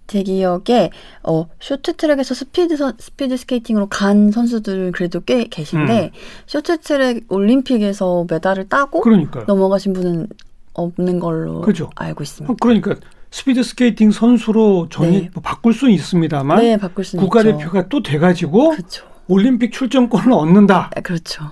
제 0.08 0.24
기억에 0.24 0.90
어 1.22 1.48
쇼트트랙에서 1.60 2.34
스피드 2.34 2.78
선, 2.78 2.94
스피드 2.98 3.38
스케이팅으로 3.38 3.88
간 3.90 4.32
선수들 4.32 4.92
그래도 4.92 5.20
꽤 5.22 5.46
계신데 5.46 6.12
쇼트트랙 6.48 7.26
올림픽에서 7.30 8.26
메달을 8.28 8.70
따고 8.70 9.02
그러니까요. 9.02 9.46
넘어가신 9.48 9.94
분은 9.94 10.28
없는 10.74 11.20
걸로 11.20 11.62
그죠. 11.62 11.90
알고 11.96 12.24
있습니다. 12.24 12.54
그러니까 12.62 12.96
스피드 13.32 13.62
스케이팅 13.64 14.12
선수로 14.12 14.88
전이 14.90 15.12
네. 15.22 15.30
뭐 15.34 15.42
바꿀 15.42 15.74
수는 15.74 15.94
있습니다만 15.94 16.60
네, 16.60 16.78
바꿀 16.78 17.04
수는 17.06 17.24
있죠. 17.24 17.30
국가대표가 17.30 17.88
또 17.90 18.02
돼가지고 18.02 18.72
그렇죠. 18.72 19.06
올림픽 19.28 19.72
출전권을 19.72 20.32
얻는다. 20.32 20.90
아, 20.96 21.02
그렇죠. 21.02 21.44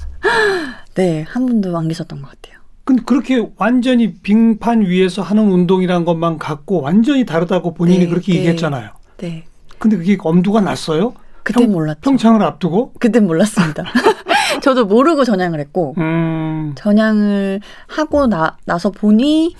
네, 0.94 1.24
한 1.28 1.46
분도 1.46 1.76
안 1.78 1.88
계셨던 1.88 2.20
것 2.22 2.30
같아요. 2.30 2.60
근데 2.84 3.02
그렇게 3.06 3.46
완전히 3.56 4.14
빙판 4.14 4.82
위에서 4.82 5.22
하는 5.22 5.50
운동이란 5.50 6.04
것만 6.04 6.38
갖고 6.38 6.80
완전히 6.80 7.24
다르다고 7.24 7.74
본인이 7.74 8.00
네, 8.00 8.08
그렇게 8.08 8.32
네. 8.32 8.38
얘기했잖아요. 8.38 8.90
네, 9.18 9.44
근데 9.78 9.96
그게 9.96 10.16
엄두가 10.20 10.60
났어요? 10.60 11.14
그때 11.42 11.60
평- 11.64 11.72
몰랐죠. 11.72 12.00
평창을 12.00 12.42
앞두고? 12.42 12.94
그땐 12.98 13.26
몰랐습니다. 13.26 13.84
저도 14.62 14.86
모르고 14.86 15.24
전향을 15.24 15.60
했고 15.60 15.94
음, 15.98 16.72
전향을 16.76 17.60
하고 17.86 18.26
나, 18.26 18.56
나서 18.64 18.90
보니 18.90 19.54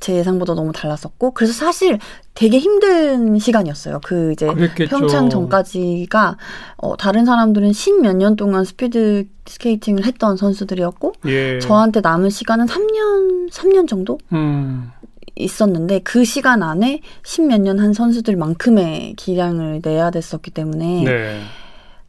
제 0.00 0.16
예상보다 0.16 0.54
너무 0.54 0.72
달랐었고 0.72 1.30
그래서 1.32 1.52
사실 1.52 1.98
되게 2.34 2.58
힘든 2.58 3.38
시간이었어요. 3.38 4.00
그 4.04 4.32
이제 4.32 4.46
그랬겠죠. 4.52 4.98
평창 4.98 5.30
전까지가 5.30 6.36
어, 6.78 6.96
다른 6.96 7.24
사람들은 7.24 7.72
십몇 7.72 8.16
년 8.16 8.36
동안 8.36 8.64
스피드 8.64 9.26
스케이팅을 9.46 10.04
했던 10.04 10.36
선수들이었고 10.36 11.12
예. 11.26 11.58
저한테 11.60 12.00
남은 12.00 12.28
시간은 12.30 12.66
3년 12.66 13.50
3년 13.52 13.88
정도 13.88 14.18
음, 14.32 14.90
있었는데 15.36 16.00
그 16.00 16.24
시간 16.24 16.62
안에 16.62 17.00
십몇 17.24 17.60
년 17.60 17.78
한 17.78 17.92
선수들만큼의 17.92 19.14
기량을 19.16 19.80
내야 19.82 20.10
됐었기 20.10 20.50
때문에 20.50 21.04
네. 21.04 21.40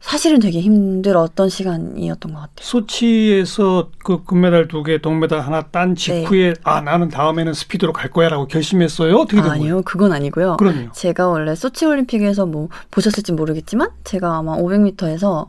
사실은 0.06 0.38
되게 0.38 0.60
힘들었던 0.60 1.48
시간이었던 1.48 2.32
것 2.32 2.38
같아요. 2.38 2.54
소치에서 2.60 3.90
그 4.04 4.22
금메달 4.22 4.68
두 4.68 4.84
개, 4.84 4.98
동메달 4.98 5.40
하나 5.40 5.62
딴 5.62 5.96
직후에 5.96 6.54
아 6.62 6.80
나는 6.80 7.08
다음에는 7.08 7.52
스피드로 7.52 7.92
갈 7.92 8.12
거야라고 8.12 8.46
결심했어요. 8.46 9.16
어떻게 9.16 9.38
된 9.38 9.42
거예요? 9.46 9.54
네. 9.54 9.60
아니요, 9.60 9.82
그건 9.84 10.12
아니고요. 10.12 10.58
그럼요. 10.58 10.92
제가 10.92 11.26
원래 11.26 11.56
소치 11.56 11.86
올림픽에서 11.86 12.46
뭐 12.46 12.68
보셨을지 12.92 13.32
모르겠지만 13.32 13.90
제가 14.04 14.36
아마 14.36 14.56
500m에서 14.56 15.48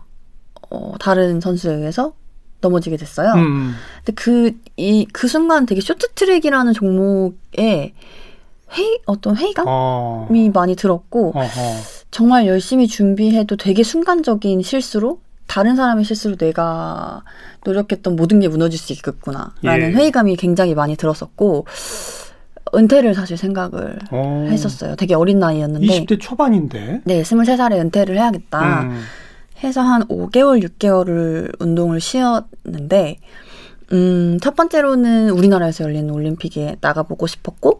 어, 0.72 0.94
다른 1.00 1.40
선수에 1.40 1.76
의해서 1.76 2.14
넘어지게 2.62 2.98
됐어요. 2.98 3.34
음, 3.34 3.76
근데 4.04 4.14
그 4.16 4.54
이그 4.76 5.28
순간 5.28 5.68
되게 5.68 5.82
쇼트트랙이라는 5.82 6.74
종목에 6.74 7.94
회의 8.74 9.00
어떤 9.06 9.36
회의감이 9.38 9.68
어, 9.70 10.28
많이 10.54 10.76
들었고 10.76 11.34
어허. 11.36 11.46
정말 12.12 12.48
열심히 12.48 12.88
준비해도 12.88 13.56
되게 13.56 13.84
순간적인 13.84 14.62
실수로 14.62 15.20
다른 15.48 15.76
사람의 15.76 16.04
실수로 16.04 16.36
내가 16.36 17.24
노력했던 17.66 18.16
모든 18.16 18.40
게 18.40 18.48
무너질 18.48 18.78
수 18.78 18.92
있겠구나라는 18.94 19.52
예. 19.64 19.92
회의감이 19.94 20.36
굉장히 20.36 20.76
많이 20.76 20.96
들었었고 20.96 21.66
은퇴를 22.76 23.14
사실 23.14 23.38
생각을 23.38 24.00
어. 24.12 24.46
했었어요. 24.50 24.96
되게 24.96 25.14
어린 25.16 25.40
나이였는데. 25.40 25.88
20대 25.88 26.20
초반인데. 26.20 27.02
네, 27.06 27.22
23살에 27.22 27.80
은퇴를 27.80 28.18
해야겠다. 28.18 28.82
음. 28.82 29.02
해서 29.64 29.82
한 29.82 30.04
5개월, 30.08 30.62
6개월을 30.64 31.60
운동을 31.60 32.00
쉬었는데, 32.00 33.18
음, 33.94 34.38
첫 34.42 34.56
번째로는 34.56 35.30
우리나라에서 35.30 35.86
열리는 35.86 36.10
올림픽에 36.10 36.76
나가보고 36.82 37.26
싶었고, 37.26 37.77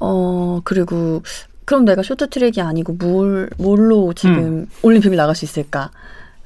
어, 0.00 0.60
그리고, 0.64 1.22
그럼 1.64 1.84
내가 1.84 2.02
쇼트트랙이 2.02 2.60
아니고 2.60 2.94
뭘, 2.94 3.50
뭘로 3.58 4.12
지금 4.14 4.66
올림픽을 4.82 5.16
나갈 5.16 5.34
수 5.34 5.44
있을까? 5.44 5.90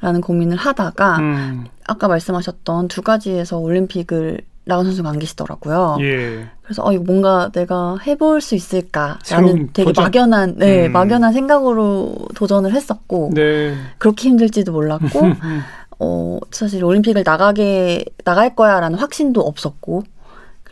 라는 0.00 0.20
고민을 0.20 0.56
하다가, 0.56 1.18
음. 1.18 1.64
아까 1.86 2.08
말씀하셨던 2.08 2.88
두 2.88 3.02
가지에서 3.02 3.58
올림픽을 3.58 4.40
나간 4.64 4.84
선수가 4.84 5.08
안 5.08 5.18
계시더라고요. 5.18 5.96
예. 6.00 6.46
그래서 6.62 6.84
어 6.84 6.92
이거 6.92 7.02
뭔가 7.02 7.50
내가 7.52 7.98
해볼 8.06 8.40
수 8.40 8.54
있을까라는 8.54 9.70
되게 9.72 9.86
도전? 9.86 10.04
막연한 10.04 10.54
네 10.58 10.86
음. 10.86 10.92
막연한 10.92 11.32
생각으로 11.32 12.14
도전을 12.34 12.72
했었고 12.72 13.30
네. 13.34 13.74
그렇게 13.98 14.28
힘들지도 14.28 14.72
몰랐고 14.72 15.20
음. 15.42 15.62
어 15.98 16.38
사실 16.52 16.84
올림픽을 16.84 17.24
나가게 17.26 18.04
나갈 18.24 18.54
거야라는 18.54 18.98
확신도 18.98 19.40
없었고 19.40 20.04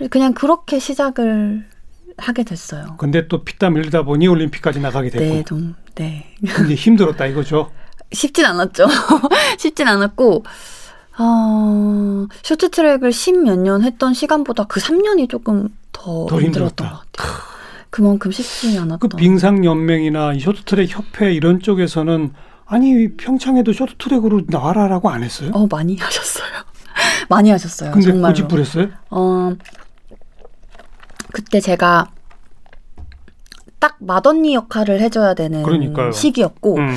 그냥 0.08 0.32
그렇게 0.34 0.78
시작을 0.78 1.66
하게 2.20 2.42
됐어요. 2.44 2.96
근데 2.98 3.26
또 3.28 3.42
피땀 3.44 3.76
흘리다 3.76 4.02
보니 4.02 4.28
올림픽까지 4.28 4.80
나가게 4.80 5.10
됐고. 5.10 5.24
네, 5.24 5.44
좀 5.46 5.74
네. 5.94 6.34
근데 6.54 6.74
힘들었다 6.74 7.26
이거죠. 7.26 7.70
쉽진 8.12 8.44
않았죠. 8.44 8.86
쉽진 9.58 9.86
않았고, 9.88 10.44
어, 11.18 12.26
쇼트트랙을 12.42 13.12
십 13.12 13.36
몇 13.36 13.56
년 13.58 13.82
했던 13.82 14.14
시간보다 14.14 14.64
그 14.64 14.80
3년이 14.80 15.28
조금 15.28 15.68
더, 15.92 16.26
더 16.28 16.40
힘들었던 16.40 16.86
힘들었다. 16.86 16.90
것 16.90 17.12
같아요. 17.12 17.32
그만큼 17.90 18.30
쉽지 18.30 18.76
그 18.76 18.80
않았던. 18.82 19.10
빙상 19.16 19.64
연맹이나 19.64 20.34
이 20.34 20.40
쇼트트랙 20.40 20.88
협회 20.90 21.32
이런 21.32 21.60
쪽에서는 21.60 22.32
아니 22.66 23.16
평창에도 23.16 23.72
쇼트트랙으로 23.72 24.42
나와라라고 24.46 25.10
안 25.10 25.22
했어요? 25.24 25.50
어, 25.54 25.66
많이 25.70 25.96
하셨어요. 25.96 26.46
많이 27.28 27.50
하셨어요. 27.50 27.90
근데 27.92 28.06
정말로. 28.06 28.32
고집 28.32 28.48
부렸어요? 28.48 28.88
어, 29.10 29.52
그때 31.32 31.60
제가 31.60 32.10
딱 33.78 33.96
맏언니 33.98 34.54
역할을 34.54 35.00
해줘야 35.00 35.34
되는 35.34 35.62
그러니까요. 35.62 36.12
시기였고, 36.12 36.76
음. 36.76 36.96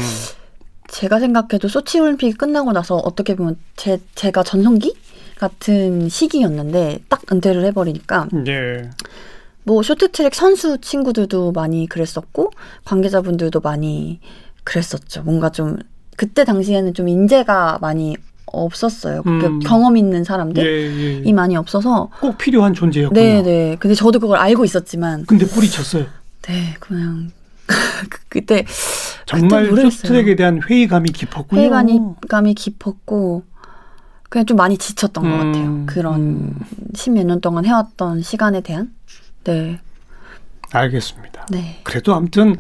제가 0.89 1.19
생각해도 1.19 1.67
소치 1.67 1.99
올림픽이 1.99 2.33
끝나고 2.33 2.71
나서 2.71 2.95
어떻게 2.97 3.35
보면 3.35 3.57
제, 3.75 3.99
제가 4.13 4.43
전성기 4.43 4.95
같은 5.37 6.07
시기였는데 6.07 6.99
딱 7.09 7.21
은퇴를 7.31 7.65
해버리니까 7.65 8.27
예. 8.47 8.89
뭐 9.63 9.81
쇼트트랙 9.81 10.35
선수 10.35 10.77
친구들도 10.79 11.51
많이 11.51 11.87
그랬었고 11.87 12.51
관계자분들도 12.85 13.59
많이 13.61 14.19
그랬었죠. 14.63 15.23
뭔가 15.23 15.49
좀 15.49 15.79
그때 16.15 16.43
당시에는 16.43 16.93
좀 16.93 17.07
인재가 17.07 17.79
많이 17.81 18.15
없었어요. 18.45 19.23
그 19.23 19.29
음. 19.29 19.59
경험 19.59 19.97
있는 19.97 20.19
예, 20.19 20.23
사람들이 20.23 20.65
예, 20.65 21.23
예. 21.25 21.33
많이 21.33 21.55
없어서 21.55 22.09
꼭 22.19 22.37
필요한 22.37 22.73
존재였구나. 22.73 23.19
네네. 23.19 23.77
근데 23.79 23.95
저도 23.95 24.19
그걸 24.19 24.37
알고 24.37 24.65
있었지만 24.65 25.25
근데 25.25 25.45
뿌리쳤어요. 25.45 26.05
네 26.43 26.73
그냥 26.79 27.31
그- 28.09 28.19
그때 28.29 28.65
정말. 29.25 29.65
쇼트트랙에 29.67 30.35
대한 30.35 30.61
회의감이 30.61 31.11
깊었군요. 31.11 31.61
회의감이 31.61 32.53
깊었고 32.53 33.43
그냥 34.29 34.45
좀 34.45 34.57
많이 34.57 34.77
지쳤던 34.77 35.23
것 35.23 35.29
음, 35.29 35.37
같아요. 35.51 35.83
그런 35.85 36.19
음. 36.21 36.59
십몇 36.95 37.25
년 37.25 37.39
동안 37.39 37.65
해왔던 37.65 38.21
시간에 38.23 38.61
대한 38.61 38.91
네, 39.45 39.79
알겠습니다. 40.71 41.45
네, 41.51 41.79
그래도 41.83 42.13
아무튼 42.15 42.55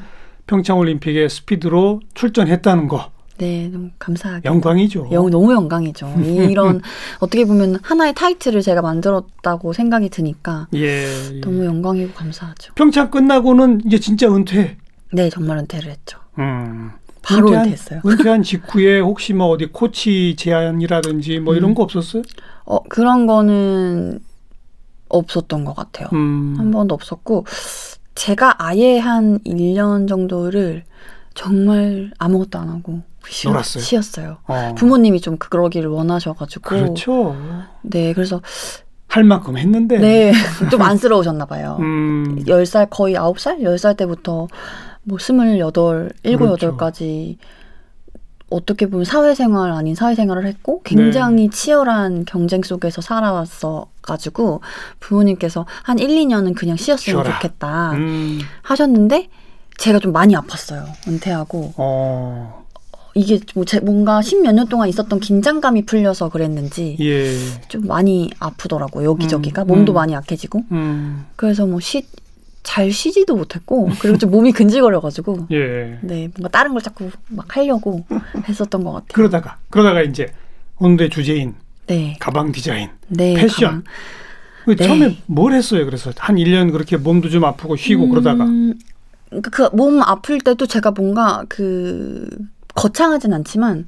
평창 0.47 0.77
올림픽에 0.77 1.27
스피드로 1.29 2.01
출전했다는 2.13 2.87
거 2.87 3.11
네, 3.37 3.67
너무 3.71 3.89
감사하게 3.97 4.47
영광이죠. 4.47 5.09
영 5.11 5.29
너무 5.29 5.53
영광이죠. 5.53 6.13
이런 6.51 6.81
어떻게 7.19 7.45
보면 7.45 7.79
하나의 7.81 8.13
타이틀을 8.13 8.61
제가 8.61 8.81
만들었다고 8.81 9.73
생각이 9.73 10.09
드니까 10.09 10.67
예. 10.75 10.79
예. 11.35 11.39
너무 11.41 11.65
영광이고 11.65 12.13
감사하죠. 12.13 12.73
평창 12.75 13.09
끝나고는 13.09 13.81
이제 13.85 13.99
진짜 13.99 14.27
은퇴. 14.33 14.77
네, 15.11 15.29
정말 15.29 15.57
은퇴를 15.59 15.89
했죠. 15.91 16.19
음. 16.37 16.91
바로 17.23 17.49
은퇴한- 17.49 17.59
은퇴했어요. 17.59 18.01
은퇴한 18.05 18.43
직후에 18.43 18.99
혹시 18.99 19.33
뭐 19.33 19.47
어디 19.47 19.65
코치 19.67 20.35
제안이라든지 20.37 21.39
뭐 21.39 21.55
이런 21.55 21.71
음. 21.71 21.75
거 21.75 21.83
없었어요? 21.83 22.21
어 22.65 22.83
그런 22.83 23.25
거는 23.25 24.19
없었던 25.09 25.65
것 25.65 25.75
같아요. 25.75 26.07
음. 26.13 26.53
한 26.57 26.71
번도 26.71 26.93
없었고 26.95 27.45
제가 28.15 28.55
아예 28.63 28.99
한 28.99 29.39
1년 29.39 30.07
정도를 30.07 30.83
정말 31.33 32.11
아무것도 32.17 32.59
안 32.59 32.69
하고 32.69 33.01
쉬, 33.27 33.47
놀았어요? 33.47 33.83
쉬었어요. 33.83 34.37
어. 34.47 34.75
부모님이 34.77 35.21
좀 35.21 35.37
그러기를 35.37 35.89
원하셔가지고 35.89 36.69
그렇죠. 36.69 37.35
네 37.81 38.13
그래서 38.13 38.41
할 39.07 39.23
만큼 39.23 39.57
했는데. 39.57 39.99
네 39.99 40.33
좀 40.71 40.81
안쓰러우셨나 40.81 41.45
봐요. 41.45 41.77
음. 41.79 42.43
10살 42.45 42.87
거의 42.89 43.15
9살? 43.15 43.59
10살 43.61 43.95
때부터 43.97 44.47
뭐 45.03 45.17
28, 45.17 46.11
7, 46.23 46.37
그렇죠. 46.37 46.77
8까지 46.77 47.37
어떻게 48.49 48.87
보면 48.87 49.03
사회생활 49.05 49.71
아닌 49.71 49.95
사회생활을 49.95 50.45
했고 50.45 50.81
굉장히 50.83 51.49
치열한 51.49 52.25
경쟁 52.25 52.61
속에서 52.61 53.01
살아왔어 53.01 53.87
가지고 54.03 54.61
부모님께서 54.99 55.65
한 55.81 55.97
1, 55.97 56.07
2년은 56.09 56.55
그냥 56.55 56.77
쉬었으면 56.77 57.23
쉬어라. 57.23 57.39
좋겠다 57.39 57.93
음. 57.93 58.39
하셨는데 58.61 59.29
제가 59.83 59.99
좀 59.99 60.13
많이 60.13 60.33
아팠어요. 60.33 60.85
은퇴하고 61.09 61.73
어. 61.75 62.65
이게 63.15 63.37
뭐 63.53 63.65
제, 63.65 63.81
뭔가 63.81 64.21
십몇 64.21 64.55
년 64.55 64.69
동안 64.69 64.87
있었던 64.87 65.19
긴장감이 65.19 65.85
풀려서 65.85 66.29
그랬는지 66.29 66.95
예. 67.01 67.35
좀 67.67 67.85
많이 67.85 68.31
아프더라고요. 68.39 69.09
여기저기가 69.09 69.63
음, 69.63 69.67
몸도 69.67 69.91
음. 69.91 69.95
많이 69.95 70.13
약해지고 70.13 70.63
음. 70.71 71.25
그래서 71.35 71.65
뭐쉬잘 71.65 72.91
쉬지도 72.93 73.35
못했고 73.35 73.89
그리고 73.99 74.17
좀 74.17 74.31
몸이 74.31 74.53
근질거려가지고 74.53 75.47
예. 75.51 75.99
네 76.01 76.29
뭔가 76.33 76.47
다른 76.47 76.71
걸 76.71 76.81
자꾸 76.81 77.09
막 77.27 77.45
하려고 77.57 78.05
했었던 78.47 78.85
것 78.85 78.91
같아요. 78.93 79.09
그러다가 79.11 79.57
그러다가 79.69 80.01
이제 80.01 80.31
오늘의 80.79 81.09
주제인 81.09 81.55
네, 81.87 82.15
가방 82.21 82.53
디자인. 82.53 82.89
네 83.09 83.33
패션. 83.33 83.69
가방. 83.69 83.83
그 84.63 84.77
네. 84.77 84.87
처음에 84.87 85.17
뭘 85.25 85.51
했어요? 85.51 85.83
그래서 85.83 86.13
한 86.17 86.37
1년 86.37 86.71
그렇게 86.71 86.95
몸도 86.95 87.29
좀 87.29 87.43
아프고 87.43 87.75
쉬고 87.75 88.07
그러다가 88.07 88.45
음, 88.45 88.75
그 89.41 89.69
몸 89.73 90.01
아플 90.01 90.39
때도 90.39 90.65
제가 90.67 90.91
뭔가 90.91 91.43
그 91.49 92.27
거창하진 92.75 93.33
않지만 93.33 93.87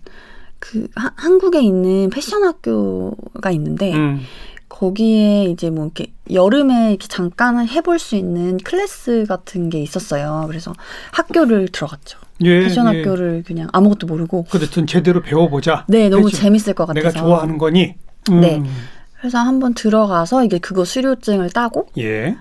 그 0.60 0.88
하- 0.95 1.12
한국에 1.15 1.62
있는 1.62 2.10
패션 2.10 2.43
학교가 2.43 3.51
있는데 3.51 3.93
음. 3.93 4.21
거기에 4.69 5.45
이제 5.45 5.69
뭐 5.69 5.86
이렇게 5.86 6.12
여름에 6.31 6.89
이렇게 6.89 7.08
잠깐 7.08 7.67
해볼 7.67 7.99
수 7.99 8.15
있는 8.15 8.58
클래스 8.58 9.25
같은 9.27 9.69
게 9.69 9.81
있었어요. 9.81 10.45
그래서 10.47 10.73
학교를 11.12 11.67
들어갔죠. 11.69 12.19
예, 12.41 12.60
패션 12.62 12.93
예. 12.93 12.97
학교를 12.99 13.43
그냥 13.45 13.69
아무것도 13.71 14.08
모르고. 14.08 14.45
그렇든 14.49 14.88
제대로 14.88 15.21
배워보자. 15.21 15.86
네, 15.88 16.10
너무 16.10 16.25
패션. 16.25 16.41
재밌을 16.41 16.73
것 16.73 16.86
같아서. 16.88 17.08
내가 17.08 17.19
좋아하는 17.19 17.58
거니. 17.58 17.95
음. 18.31 18.41
네. 18.41 18.62
그래서 19.19 19.38
한번 19.38 19.73
들어가서 19.75 20.43
이게 20.43 20.58
그거 20.58 20.84
수료증을 20.84 21.51
따고 21.51 21.88
예. 21.97 22.36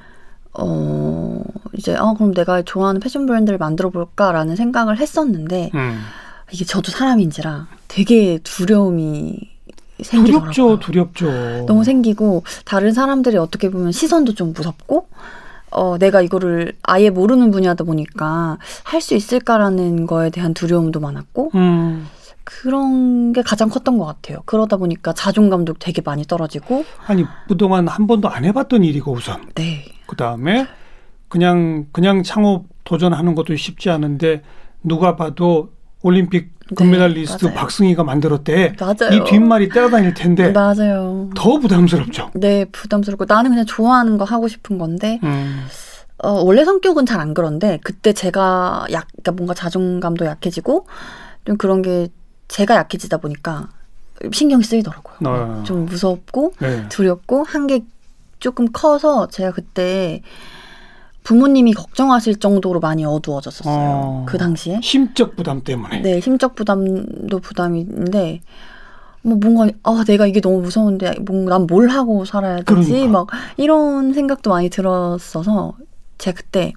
어 0.58 1.42
이제 1.76 1.96
어 1.96 2.14
그럼 2.14 2.32
내가 2.34 2.62
좋아하는 2.62 3.00
패션 3.00 3.26
브랜드를 3.26 3.58
만들어 3.58 3.90
볼까라는 3.90 4.56
생각을 4.56 4.98
했었는데 4.98 5.70
음. 5.74 6.00
이게 6.52 6.64
저도 6.64 6.90
사람인지라 6.92 7.66
되게 7.88 8.38
두려움이 8.42 9.38
생기더라고요. 10.02 10.52
두렵죠, 10.52 10.78
두렵죠. 10.80 11.64
너무 11.66 11.84
생기고 11.84 12.42
다른 12.64 12.92
사람들이 12.92 13.36
어떻게 13.36 13.70
보면 13.70 13.92
시선도 13.92 14.34
좀 14.34 14.52
무섭고 14.52 15.08
어 15.70 15.98
내가 15.98 16.20
이거를 16.20 16.74
아예 16.82 17.10
모르는 17.10 17.50
분야다 17.50 17.84
보니까 17.84 18.58
할 18.84 19.00
수 19.00 19.14
있을까라는 19.14 20.06
거에 20.06 20.30
대한 20.30 20.54
두려움도 20.54 21.00
많았고 21.00 21.50
음. 21.54 22.06
그런 22.44 23.32
게 23.32 23.40
가장 23.42 23.68
컸던 23.70 23.96
것 23.98 24.04
같아요. 24.04 24.42
그러다 24.44 24.76
보니까 24.76 25.12
자존감도 25.14 25.74
되게 25.80 26.02
많이 26.04 26.24
떨어지고 26.24 26.84
아니 27.06 27.24
그동안 27.48 27.88
한 27.88 28.06
번도 28.06 28.28
안 28.28 28.44
해봤던 28.44 28.84
일이고 28.84 29.12
우선 29.12 29.40
네 29.54 29.84
그 30.06 30.16
다음에 30.16 30.66
그냥 31.38 31.86
그냥 31.90 32.22
창업 32.22 32.66
도전하는 32.84 33.34
것도 33.34 33.56
쉽지 33.56 33.90
않은데 33.90 34.42
누가 34.84 35.16
봐도 35.16 35.70
올림픽 36.00 36.52
금메달리스트 36.76 37.46
네. 37.46 37.54
박승희가 37.54 38.04
만들었대. 38.04 38.74
맞아요. 38.78 39.12
이 39.12 39.24
뒷말이 39.28 39.68
따라다닐 39.68 40.14
텐데 40.14 40.52
맞아요. 40.52 41.28
더 41.34 41.58
부담스럽죠. 41.58 42.30
네 42.34 42.66
부담스럽고 42.66 43.24
나는 43.26 43.50
그냥 43.50 43.66
좋아하는 43.66 44.16
거 44.16 44.22
하고 44.22 44.46
싶은 44.46 44.78
건데 44.78 45.18
음. 45.24 45.64
어, 46.18 46.30
원래 46.44 46.64
성격은 46.64 47.04
잘 47.04 47.18
안 47.20 47.34
그런데 47.34 47.80
그때 47.82 48.12
제가 48.12 48.86
약 48.92 49.08
그러니까 49.10 49.32
뭔가 49.32 49.54
자존감도 49.54 50.24
약해지고 50.26 50.86
좀 51.46 51.56
그런 51.56 51.82
게 51.82 52.06
제가 52.46 52.76
약해지다 52.76 53.16
보니까 53.16 53.70
신경이 54.32 54.62
쓰이더라고요. 54.62 55.16
어. 55.28 55.62
좀 55.66 55.84
무섭고 55.86 56.52
네. 56.60 56.88
두렵고 56.90 57.42
한 57.42 57.66
게 57.66 57.82
조금 58.38 58.68
커서 58.72 59.26
제가 59.28 59.50
그때 59.52 60.20
부모님이 61.24 61.72
걱정하실 61.72 62.36
정도로 62.36 62.80
많이 62.80 63.04
어두워졌었어요. 63.04 63.74
어. 63.74 64.26
그 64.28 64.38
당시에. 64.38 64.80
심적 64.82 65.34
부담 65.36 65.62
때문에. 65.62 66.00
네, 66.02 66.20
심적 66.20 66.54
부담도 66.54 67.40
부담인데 67.40 68.42
뭐 69.22 69.38
뭔가 69.38 69.72
아 69.82 70.04
내가 70.06 70.26
이게 70.26 70.40
너무 70.42 70.60
무서운데 70.60 71.14
뭔난 71.24 71.66
뭘 71.66 71.88
하고 71.88 72.26
살아야 72.26 72.56
되지 72.56 72.90
그러니까. 72.90 73.08
막 73.08 73.26
이런 73.56 74.12
생각도 74.12 74.50
많이 74.50 74.68
들었어서 74.68 75.72
제가 76.18 76.36
그때 76.36 76.74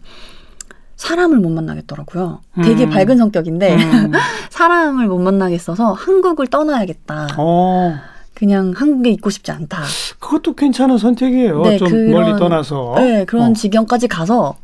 사람을 0.95 1.39
못 1.39 1.49
만나겠더라고요. 1.49 2.39
되게 2.63 2.85
음. 2.85 2.89
밝은 2.89 3.17
성격인데 3.17 3.75
음. 3.75 4.11
사람을 4.49 5.07
못 5.07 5.19
만나겠어서 5.19 5.91
한국을 5.91 6.47
떠나야겠다. 6.47 7.27
어, 7.37 7.95
그냥 8.37 8.71
한국에 8.75 9.09
있고 9.09 9.31
싶지 9.31 9.49
않다. 9.51 9.81
그것도 10.19 10.53
괜찮은 10.53 10.99
선택이에요. 10.99 11.59
네, 11.63 11.77
좀 11.77 11.89
그런- 11.89 12.11
멀리 12.11 12.37
떠나서. 12.37 12.93
네, 12.97 13.25
그런 13.25 13.49
어. 13.49 13.53
지경까지 13.53 14.07
가서 14.07 14.55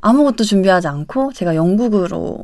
아무것도 0.00 0.42
준비하지 0.42 0.88
않고 0.88 1.32
제가 1.32 1.54
영국으로 1.54 2.42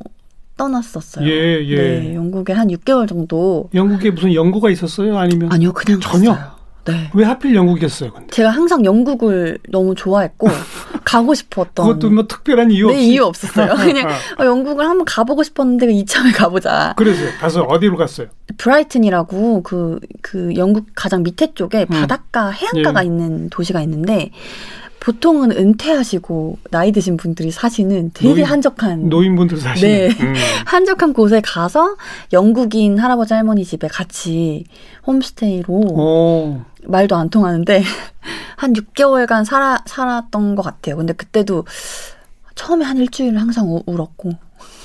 떠났었어요. 0.57 1.27
예, 1.29 1.67
예. 1.67 1.77
네, 1.77 2.15
영국에 2.15 2.53
한 2.53 2.69
6개월 2.69 3.09
정도. 3.09 3.69
영국에 3.75 4.13
무슨 4.13 4.33
연구가 4.33 4.71
있었어요? 4.71 5.19
아니면 5.19 5.51
아니요, 5.53 5.73
그냥 5.73 5.99
전혀? 5.99 6.31
갔어요. 6.35 6.51
네. 6.87 7.11
왜 7.15 7.25
하필 7.25 7.55
영국이었어요? 7.55 8.13
근데 8.13 8.27
제가 8.31 8.51
항상 8.51 8.85
영국을 8.85 9.59
너무 9.69 9.95
좋아했고 9.95 10.49
가고 11.05 11.35
싶었던 11.35 11.87
그것도 11.87 12.11
뭐 12.11 12.27
특별한 12.27 12.71
이유 12.71 12.87
네, 12.89 12.95
없이. 12.95 13.07
이유 13.11 13.25
없었어요. 13.25 13.75
그냥 13.85 14.09
어, 14.39 14.45
영국을 14.45 14.87
한번 14.89 15.05
가보고 15.05 15.43
싶었는데 15.43 15.93
이참에 15.93 16.33
가보자. 16.33 16.95
그래서 16.97 17.23
가서 17.39 17.63
어디로 17.63 17.97
갔어요? 17.97 18.29
브라이튼이라고 18.57 19.63
그, 19.63 20.01
그 20.23 20.53
영국 20.57 20.87
가장 20.95 21.23
밑에 21.23 21.53
쪽에 21.55 21.83
음. 21.83 21.87
바닷가, 22.01 22.51
해안가가 22.51 23.03
예. 23.03 23.07
있는 23.07 23.51
도시가 23.51 23.81
있는데 23.83 24.31
보통은 25.01 25.51
은퇴하시고 25.53 26.59
나이 26.71 26.93
드신 26.93 27.17
분들이 27.17 27.51
사시는 27.51 28.11
되게 28.13 28.29
노인- 28.35 28.45
한적한 28.45 29.09
노인분들 29.09 29.57
사시는. 29.59 30.09
네. 30.09 30.15
음. 30.21 30.35
한적한 30.67 31.15
곳에 31.15 31.41
가서 31.43 31.97
영국인 32.35 32.99
할아버지 32.99 33.33
할머니 33.33 33.65
집에 33.65 33.89
같이 33.89 34.65
홈스테이로 35.07 35.73
오, 35.73 36.61
말도 36.87 37.17
안 37.17 37.31
통하는데 37.31 37.83
한 38.57 38.73
6개월간 38.75 39.45
살아, 39.45 39.79
살았던 39.87 40.55
것 40.55 40.63
같아요. 40.63 40.97
근데 40.97 41.13
그때도 41.13 41.65
처음에 42.55 42.85
한 42.85 42.99
일주일 42.99 43.39
항상 43.39 43.69
우- 43.73 43.83
울었고 43.87 44.33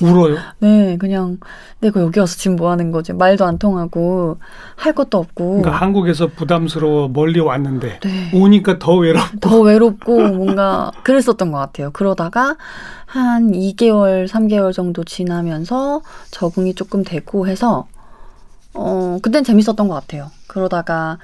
울어요. 0.01 0.37
네 0.59 0.95
그냥 0.97 1.37
내가 1.81 1.99
여기 1.99 2.19
와서 2.21 2.37
지금 2.37 2.55
뭐 2.55 2.71
하는 2.71 2.91
거지 2.91 3.11
말도 3.11 3.43
안 3.45 3.57
통하고 3.57 4.37
할 4.77 4.93
것도 4.93 5.17
없고 5.17 5.61
그러니까 5.61 5.71
한국에서 5.71 6.27
부담스러워 6.27 7.09
멀리 7.09 7.41
왔는데 7.41 7.99
네. 8.01 8.31
오니까 8.33 8.79
더 8.79 8.95
외롭고. 8.95 9.39
더 9.41 9.59
외롭고 9.59 10.17
뭔가 10.29 10.91
그랬었던 11.03 11.51
것 11.51 11.57
같아요. 11.57 11.91
그러다가 11.91 12.55
한 13.05 13.51
2개월, 13.51 14.27
3개월 14.29 14.71
정도 14.73 15.03
지나면서 15.03 16.01
적응이 16.31 16.75
조금 16.75 17.03
되고 17.03 17.45
해서 17.47 17.87
어 18.73 19.17
그땐 19.21 19.43
재밌었던 19.43 19.87
것 19.87 19.93
같아요. 19.95 20.31
그러다가 20.47 21.17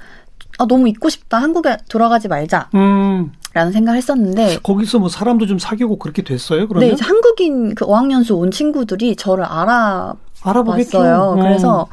아 0.62 0.66
너무 0.66 0.88
있고 0.88 1.08
싶다 1.08 1.38
한국에 1.38 1.76
돌아가지 1.88 2.28
말자라는 2.28 2.70
음, 2.74 3.32
생각을 3.52 3.96
했었는데 3.96 4.58
거기서 4.62 5.00
뭐 5.00 5.08
사람도 5.08 5.46
좀 5.46 5.58
사귀고 5.58 5.98
그렇게 5.98 6.22
됐어요? 6.22 6.68
그러면 6.68 6.88
네, 6.88 6.94
이제 6.94 7.04
한국인 7.04 7.74
그 7.74 7.84
어학연수 7.84 8.36
온 8.36 8.52
친구들이 8.52 9.16
저를 9.16 9.44
알아봤어요. 9.44 10.16
알아보겠죠. 10.44 10.98
어. 11.00 11.34
그래서 11.36 11.86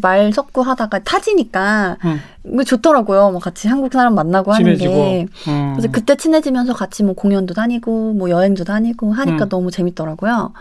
말 0.00 0.32
섞고 0.32 0.62
하다가 0.62 1.00
타지니까 1.00 1.98
음, 2.04 2.20
이거 2.50 2.64
좋더라고요. 2.64 3.30
뭐 3.30 3.40
같이 3.40 3.68
한국 3.68 3.92
사람 3.92 4.14
만나고 4.14 4.52
하는. 4.52 4.76
게. 4.76 5.26
음. 5.48 5.72
그래서 5.74 5.90
그때 5.92 6.16
친해지면서 6.16 6.72
같이 6.74 7.02
뭐 7.02 7.14
공연도 7.14 7.52
다니고 7.52 8.14
뭐 8.14 8.30
여행도 8.30 8.64
다니고 8.64 9.12
하니까 9.12 9.44
음. 9.44 9.48
너무 9.48 9.70
재밌더라고요. 9.70 10.52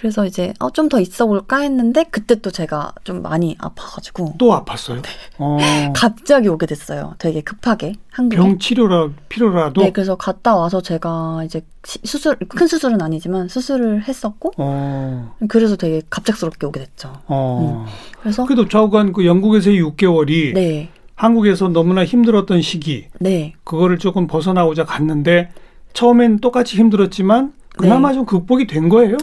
그래서 0.00 0.24
이제 0.24 0.52
어, 0.58 0.70
좀 0.70 0.88
더 0.88 0.98
있어 0.98 1.26
볼까 1.26 1.58
했는데 1.60 2.04
그때 2.10 2.34
또 2.36 2.50
제가 2.50 2.92
좀 3.04 3.22
많이 3.22 3.54
아파가지고 3.60 4.34
또 4.38 4.46
아팠어요. 4.50 5.02
네. 5.02 5.08
어, 5.38 5.58
갑자기 5.94 6.48
오게 6.48 6.66
됐어요. 6.66 7.14
되게 7.18 7.42
급하게 7.42 7.92
한국에. 8.10 8.36
병 8.40 8.58
치료라 8.58 9.10
필요라도. 9.28 9.82
네, 9.82 9.92
그래서 9.92 10.16
갔다 10.16 10.56
와서 10.56 10.80
제가 10.80 11.42
이제 11.44 11.62
시- 11.84 12.00
수술 12.04 12.36
큰 12.48 12.66
수술은 12.66 13.00
아니지만 13.02 13.48
수술을 13.48 14.02
했었고 14.08 14.52
어, 14.56 15.36
그래서 15.48 15.76
되게 15.76 16.02
갑작스럽게 16.10 16.66
오게 16.66 16.80
됐죠. 16.80 17.12
어. 17.26 17.86
그래서 18.20 18.44
그래도 18.46 18.66
좌우간 18.66 19.12
그 19.12 19.26
영국에서의 19.26 19.80
6개월이 19.82 20.54
네, 20.54 20.88
한국에서 21.14 21.68
너무나 21.68 22.04
힘들었던 22.04 22.62
시기, 22.62 23.06
네, 23.20 23.52
그거를 23.64 23.98
조금 23.98 24.26
벗어나고자 24.26 24.84
갔는데 24.86 25.50
처음엔 25.92 26.38
똑같이 26.40 26.76
힘들었지만 26.78 27.52
그나마 27.76 28.08
네. 28.08 28.14
좀 28.14 28.26
극복이 28.26 28.66
된 28.66 28.88
거예요? 28.88 29.16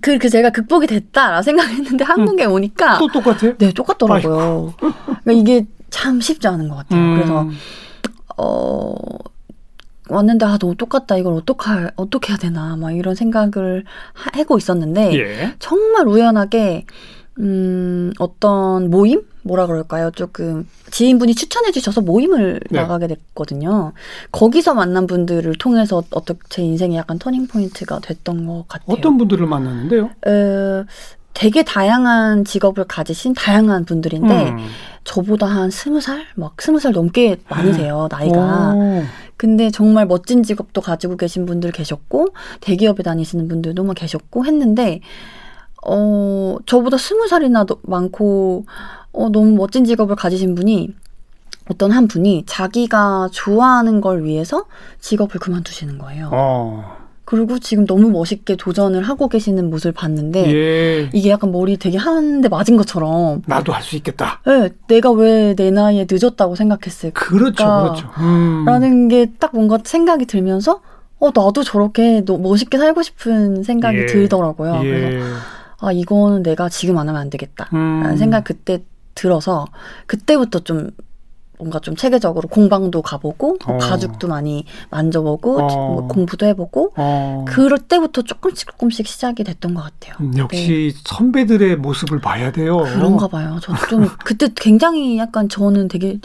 그, 0.00 0.18
그 0.18 0.28
제가 0.28 0.50
극복이 0.50 0.86
됐다라 0.86 1.42
생각했는데 1.42 2.04
한국에 2.04 2.44
오니까 2.44 2.98
또 2.98 3.08
똑같아요? 3.08 3.56
네 3.58 3.72
똑같더라고요. 3.72 4.74
그러니까 4.78 5.32
이게 5.32 5.66
참 5.90 6.20
쉽지 6.20 6.48
않은 6.48 6.68
것 6.68 6.76
같아요. 6.76 7.00
음, 7.00 7.14
그래서 7.14 7.48
어 8.38 8.94
왔는데 10.08 10.46
아 10.46 10.58
너무 10.58 10.74
똑같다 10.74 11.16
이걸 11.16 11.34
어떡할 11.34 11.92
어떻게 11.96 12.30
해야 12.30 12.38
되나 12.38 12.76
막 12.76 12.92
이런 12.92 13.14
생각을 13.14 13.84
하, 14.14 14.38
하고 14.38 14.58
있었는데 14.58 15.14
예. 15.18 15.54
정말 15.58 16.08
우연하게 16.08 16.86
음 17.38 18.12
어떤 18.18 18.90
모임 18.90 19.22
뭐라 19.42 19.66
그럴까요 19.66 20.10
조금 20.10 20.68
지인분이 20.90 21.34
추천해 21.34 21.70
주셔서 21.72 22.00
모임을 22.00 22.60
네. 22.70 22.80
나가게 22.80 23.06
됐거든요 23.06 23.92
거기서 24.30 24.74
만난 24.74 25.06
분들을 25.06 25.54
통해서 25.56 26.02
어떻게 26.10 26.38
제 26.50 26.62
인생의 26.62 26.98
약간 26.98 27.18
터닝 27.18 27.46
포인트가 27.46 28.00
됐던 28.00 28.46
것 28.46 28.64
같아요 28.68 28.96
어떤 28.98 29.16
분들을 29.16 29.46
만났는데요? 29.46 30.10
어, 30.26 30.84
되게 31.34 31.62
다양한 31.62 32.44
직업을 32.44 32.84
가지신 32.84 33.34
다양한 33.34 33.84
분들인데 33.84 34.50
음. 34.50 34.58
저보다 35.04 35.46
한 35.46 35.70
스무 35.70 36.00
살, 36.00 36.26
막 36.36 36.60
스무 36.60 36.78
살 36.78 36.92
넘게 36.92 37.38
많으세요 37.48 38.08
나이가. 38.10 38.74
오, 38.74 39.02
근데 39.36 39.70
정말 39.70 40.06
멋진 40.06 40.42
직업도 40.42 40.80
가지고 40.80 41.16
계신 41.16 41.46
분들 41.46 41.72
계셨고 41.72 42.28
대기업에 42.60 43.02
다니시는 43.02 43.48
분들도 43.48 43.82
막 43.82 43.94
계셨고 43.94 44.44
했는데 44.44 45.00
어 45.86 46.56
저보다 46.66 46.96
스무 46.96 47.26
살이나 47.28 47.64
더 47.64 47.76
많고 47.82 48.64
어 49.12 49.28
너무 49.30 49.52
멋진 49.52 49.84
직업을 49.84 50.16
가지신 50.16 50.54
분이 50.54 50.94
어떤 51.70 51.90
한 51.92 52.08
분이 52.08 52.44
자기가 52.46 53.28
좋아하는 53.32 54.00
걸 54.00 54.24
위해서 54.24 54.64
직업을 55.00 55.38
그만두시는 55.40 55.98
거예요. 55.98 56.28
어, 56.32 56.96
그리고 57.24 57.58
지금 57.60 57.86
너무 57.86 58.10
멋있게 58.10 58.56
도전을 58.56 59.02
하고 59.04 59.28
계시는 59.28 59.70
모습을 59.70 59.92
봤는데 59.92 60.52
예. 60.52 61.10
이게 61.14 61.30
약간 61.30 61.50
머리 61.52 61.76
되게 61.78 61.96
한대 61.98 62.48
맞은 62.48 62.76
것처럼 62.76 63.42
나도 63.46 63.72
할 63.72 63.82
수 63.82 63.96
있겠다. 63.96 64.40
네, 64.44 64.70
내가 64.88 65.10
왜 65.12 65.54
내 65.54 65.70
나이에 65.70 66.06
늦었다고 66.10 66.56
생각했을까? 66.56 67.24
그렇죠, 67.24 67.64
그렇죠. 67.64 68.08
음. 68.18 68.64
라는 68.66 69.08
게 69.08 69.26
딱 69.38 69.52
뭔가 69.54 69.78
생각이 69.82 70.26
들면서 70.26 70.80
어 71.20 71.26
나도 71.28 71.62
저렇게 71.62 72.24
너- 72.24 72.38
멋있게 72.38 72.76
살고 72.78 73.02
싶은 73.02 73.62
생각이 73.62 73.98
예. 73.98 74.06
들더라고요. 74.06 74.78
그래서 74.80 75.12
예. 75.14 75.20
아 75.82 75.92
이거는 75.92 76.42
내가 76.42 76.68
지금 76.68 76.96
안 76.98 77.08
하면 77.08 77.20
안 77.20 77.28
되겠다. 77.28 77.68
음. 77.74 78.00
라는 78.02 78.16
생각 78.16 78.44
그때 78.44 78.82
들어서 79.14 79.66
그때부터 80.06 80.60
좀 80.60 80.90
뭔가 81.58 81.78
좀 81.78 81.94
체계적으로 81.94 82.48
공방도 82.48 83.02
가보고 83.02 83.58
뭐 83.66 83.76
어. 83.76 83.78
가죽도 83.78 84.26
많이 84.26 84.64
만져보고 84.90 85.60
어. 85.60 85.92
뭐 85.92 86.08
공부도 86.08 86.46
해보고 86.46 86.94
어. 86.96 87.44
그럴 87.46 87.78
때부터 87.78 88.22
조금씩 88.22 88.70
조금씩 88.72 89.06
시작이 89.06 89.44
됐던 89.44 89.74
것 89.74 89.82
같아요. 89.82 90.14
음, 90.20 90.36
역시 90.38 90.94
선배들의 91.04 91.76
모습을 91.76 92.20
봐야 92.20 92.50
돼요. 92.50 92.80
네. 92.80 92.94
그런가 92.94 93.28
봐요. 93.28 93.58
저좀 93.62 94.08
그때 94.24 94.48
굉장히 94.56 95.18
약간 95.18 95.48
저는 95.48 95.88
되게 95.88 96.18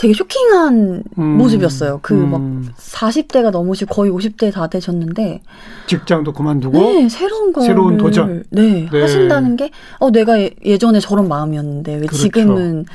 되게 0.00 0.14
쇼킹한 0.14 1.02
음. 1.18 1.22
모습이었어요. 1.36 1.98
그막 2.00 2.40
음. 2.40 2.68
40대가 2.74 3.50
넘으시고 3.50 3.94
거의 3.94 4.10
50대 4.10 4.50
다 4.50 4.66
되셨는데 4.66 5.42
직장도 5.88 6.32
그만두고 6.32 6.78
네, 6.78 7.06
새로운 7.10 7.52
거 7.52 7.60
새로운 7.60 7.98
도전. 7.98 8.42
네, 8.50 8.88
네. 8.90 9.00
하신다는 9.00 9.56
게 9.56 9.70
어 9.98 10.10
내가 10.10 10.40
예, 10.40 10.50
예전에 10.64 11.00
저런 11.00 11.28
마음이었는데 11.28 11.92
왜 11.96 12.00
그렇죠. 12.06 12.16
지금은 12.16 12.86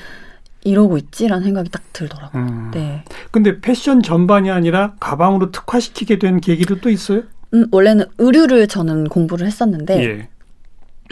이러고 0.64 0.98
있지라는 0.98 1.44
생각이 1.44 1.70
딱 1.70 1.84
들더라고요. 1.94 2.42
음. 2.42 2.72
네. 2.74 3.04
근데 3.30 3.62
패션 3.62 4.02
전반이 4.02 4.50
아니라 4.50 4.96
가방으로 5.00 5.52
특화시키게 5.52 6.18
된 6.18 6.42
계기도 6.42 6.82
또 6.82 6.90
있어요? 6.90 7.22
음, 7.54 7.68
원래는 7.72 8.06
의류를 8.18 8.68
저는 8.68 9.10
공부를 9.10 9.46
했었는데 9.46 10.04
예. 10.04 10.30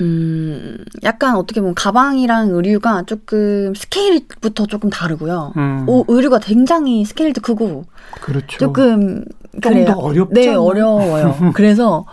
음, 0.02 0.78
약간 1.04 1.36
어떻게 1.36 1.62
보면 1.62 1.76
가방이랑 1.76 2.50
의류가 2.50 3.04
조금 3.04 3.74
스케일부터 3.76 4.66
조금 4.66 4.90
다르고요. 4.90 5.54
음. 5.58 5.86
오, 5.88 6.04
의류가 6.08 6.40
굉장히 6.40 7.06
스케일도 7.06 7.42
크고 7.42 7.86
그렇죠. 8.22 8.58
조금 8.58 9.24
좀 9.62 9.72
그래요. 9.74 9.86
더 9.86 9.94
어렵지 10.00 10.34
네? 10.34 10.54
어려워요. 10.54 11.36
그래서 11.54 12.06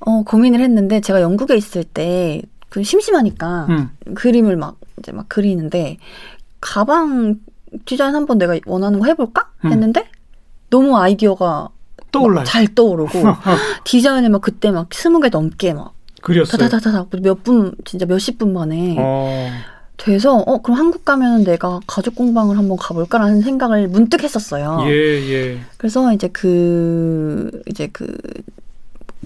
어, 0.00 0.22
고민을 0.22 0.60
했는데 0.60 1.00
제가 1.00 1.22
영국에 1.22 1.56
있을 1.56 1.84
때 1.84 2.42
그 2.68 2.82
심심하니까 2.82 3.66
음. 3.68 3.90
그림을 4.14 4.56
막 4.56 4.76
이제 4.98 5.12
막 5.12 5.26
그리는데 5.28 5.96
가방 6.60 7.36
디자인 7.84 8.14
한번 8.14 8.38
내가 8.38 8.58
원하는 8.66 8.98
거 8.98 9.06
해볼까 9.06 9.50
음. 9.64 9.72
했는데 9.72 10.08
너무 10.70 10.96
아이디어가 10.98 11.68
떠올라요. 12.12 12.44
잘 12.44 12.74
떠오르고 12.74 13.10
디자인을 13.84 14.30
막 14.30 14.40
그때 14.42 14.70
막 14.70 14.92
스무 14.92 15.20
개 15.20 15.28
넘게 15.28 15.74
막 15.74 15.94
그렸어요. 16.22 16.68
다다다다다 16.68 17.06
몇 17.22 17.42
분 17.42 17.72
진짜 17.84 18.06
몇십 18.06 18.38
분 18.38 18.52
만에 18.52 18.96
어. 18.98 19.50
돼서 19.96 20.36
어 20.36 20.62
그럼 20.62 20.78
한국 20.78 21.04
가면은 21.04 21.44
내가 21.44 21.80
가죽 21.86 22.14
공방을 22.14 22.56
한번 22.56 22.76
가볼까라는 22.76 23.42
생각을 23.42 23.88
문득 23.88 24.22
했었어요. 24.22 24.78
예, 24.86 24.90
예. 24.92 25.60
그래서 25.76 26.12
이제 26.12 26.28
그 26.28 27.50
이제 27.66 27.88
그, 27.92 28.16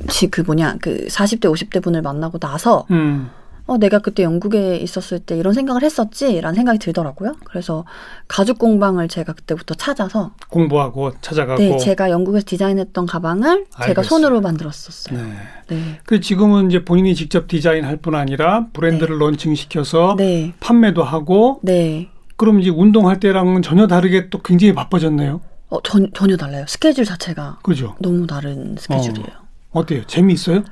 지, 0.08 0.28
그 0.30 0.40
뭐냐 0.40 0.76
그 0.80 1.06
40대 1.08 1.42
50대 1.52 1.82
분을 1.82 2.00
만나고 2.02 2.38
나서 2.38 2.86
음. 2.90 3.28
어 3.66 3.78
내가 3.78 4.00
그때 4.00 4.22
영국에 4.22 4.76
있었을 4.76 5.20
때 5.20 5.36
이런 5.36 5.54
생각을 5.54 5.82
했었지 5.82 6.40
라는 6.40 6.54
생각이 6.56 6.78
들더라고요. 6.78 7.36
그래서 7.44 7.84
가죽 8.26 8.58
공방을 8.58 9.08
제가 9.08 9.32
그때부터 9.34 9.74
찾아서 9.74 10.32
공부하고 10.48 11.12
찾아가고. 11.20 11.60
네 11.60 11.76
제가 11.78 12.10
영국에서 12.10 12.44
디자인했던 12.46 13.06
가방을 13.06 13.66
제가 13.70 13.84
알겠어요. 13.84 14.04
손으로 14.08 14.40
만들었었어요. 14.40 15.16
네. 15.18 15.32
네. 15.68 16.00
그 16.04 16.20
지금은 16.20 16.70
이제 16.70 16.84
본인이 16.84 17.14
직접 17.14 17.46
디자인할 17.46 17.98
뿐 17.98 18.14
아니라 18.14 18.66
브랜드를 18.72 19.20
론칭시켜서 19.20 20.16
네. 20.18 20.52
판매도 20.60 21.04
하고 21.04 21.60
네. 21.62 22.08
그럼 22.36 22.60
이제 22.60 22.70
운동할 22.70 23.20
때랑은 23.20 23.62
전혀 23.62 23.86
다르게 23.86 24.28
또 24.28 24.40
굉장히 24.42 24.74
바빠졌네요. 24.74 25.40
어, 25.68 25.82
전, 25.82 26.10
전혀 26.12 26.36
달라요. 26.36 26.64
스케줄 26.66 27.04
자체가 27.04 27.60
그죠? 27.62 27.94
너무 28.00 28.26
다른 28.26 28.76
스케줄이에요. 28.76 29.28
어때요? 29.70 30.02
재미있어요? 30.06 30.64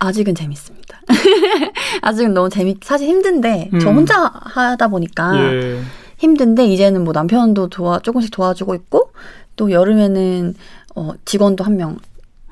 아직은 0.00 0.34
재밌습니다. 0.34 0.77
아직은 2.02 2.34
너무 2.34 2.48
재밌, 2.48 2.82
사실 2.84 3.08
힘든데, 3.08 3.70
저 3.80 3.90
음. 3.90 3.96
혼자 3.98 4.30
하다 4.44 4.88
보니까 4.88 5.32
예. 5.54 5.80
힘든데, 6.18 6.66
이제는 6.66 7.04
뭐 7.04 7.12
남편도 7.12 7.68
도와, 7.68 7.98
조금씩 8.00 8.30
도와주고 8.30 8.74
있고, 8.74 9.12
또 9.56 9.70
여름에는, 9.70 10.54
어, 10.96 11.12
직원도 11.24 11.64
한명 11.64 11.98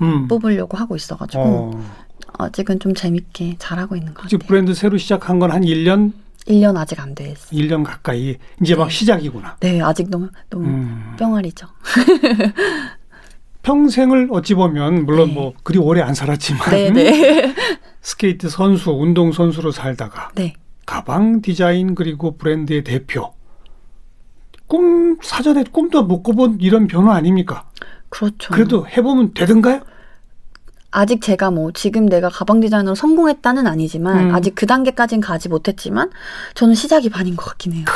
음. 0.03 0.29
뽑으려고 0.29 0.77
하고 0.77 0.97
있어가지고, 0.97 1.43
어. 1.45 2.07
아직은 2.39 2.81
좀 2.81 2.95
재밌게 2.95 3.57
잘하고 3.59 3.97
있는 3.97 4.13
것 4.15 4.23
같아요. 4.25 4.39
브랜드 4.47 4.75
새로 4.75 4.99
시작한 4.99 5.39
건 5.39 5.51
한 5.51 5.63
1년, 5.63 6.13
1년 6.47 6.77
아직 6.77 7.01
안 7.01 7.15
됐어요. 7.15 7.49
1년 7.51 7.83
가까이. 7.85 8.37
이제 8.63 8.75
막 8.75 8.85
네. 8.89 8.91
시작이구나. 8.91 9.57
네, 9.61 9.81
아직 9.81 10.11
너무, 10.11 10.29
너무 10.51 10.67
음. 10.67 11.15
병아리죠. 11.19 11.67
평생을 13.63 14.29
어찌 14.31 14.55
보면 14.55 15.07
물론 15.07 15.29
네. 15.29 15.35
뭐 15.35 15.53
그리 15.65 15.79
오래 15.79 16.01
안 16.03 16.15
살았지만 16.15 16.71
네네. 16.71 17.55
스케이트 18.07 18.49
선수, 18.49 18.93
운동 18.93 19.33
선수로 19.33 19.73
살다가 19.73 20.31
네. 20.37 20.55
가방 20.87 21.43
디자인 21.43 21.97
그리고 21.97 22.37
브랜드의 22.37 22.85
대표. 22.85 23.33
꿈 24.69 25.19
사전에 25.21 25.65
꿈도 25.73 26.05
못 26.05 26.23
꿔본 26.23 26.59
이런 26.61 26.87
변화 26.87 27.17
아닙니까? 27.17 27.69
그렇죠. 28.09 28.55
그래도 28.55 28.87
해보면 28.87 29.35
되던가요? 29.35 29.81
아직 30.93 31.21
제가 31.21 31.51
뭐 31.51 31.73
지금 31.73 32.07
내가 32.07 32.29
가방 32.29 32.61
디자이너로 32.61 32.95
성공했다는 32.95 33.67
아니지만 33.67 34.31
음. 34.31 34.35
아직 34.37 34.55
그 34.55 34.67
단계까지는 34.67 35.21
가지 35.21 35.49
못했지만 35.49 36.13
저는 36.55 36.75
시작이 36.75 37.09
반인 37.11 37.35
것 37.35 37.45
같긴 37.45 37.73
해요. 37.73 37.87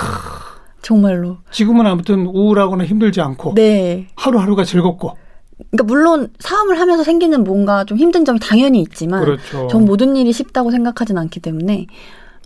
정말로. 0.82 1.38
지금은 1.52 1.86
아무튼 1.86 2.26
우울하거나 2.26 2.84
힘들지 2.84 3.20
않고 3.20 3.54
네. 3.54 4.08
하루하루가 4.16 4.64
즐겁고 4.64 5.16
그러니까 5.70 5.84
물론 5.84 6.30
사업을 6.38 6.78
하면서 6.80 7.04
생기는 7.04 7.44
뭔가 7.44 7.84
좀 7.84 7.98
힘든 7.98 8.24
점이 8.24 8.38
당연히 8.40 8.80
있지만 8.80 9.24
그렇죠. 9.24 9.68
전 9.68 9.84
모든 9.84 10.16
일이 10.16 10.32
쉽다고 10.32 10.70
생각하진 10.70 11.18
않기 11.18 11.40
때문에 11.40 11.86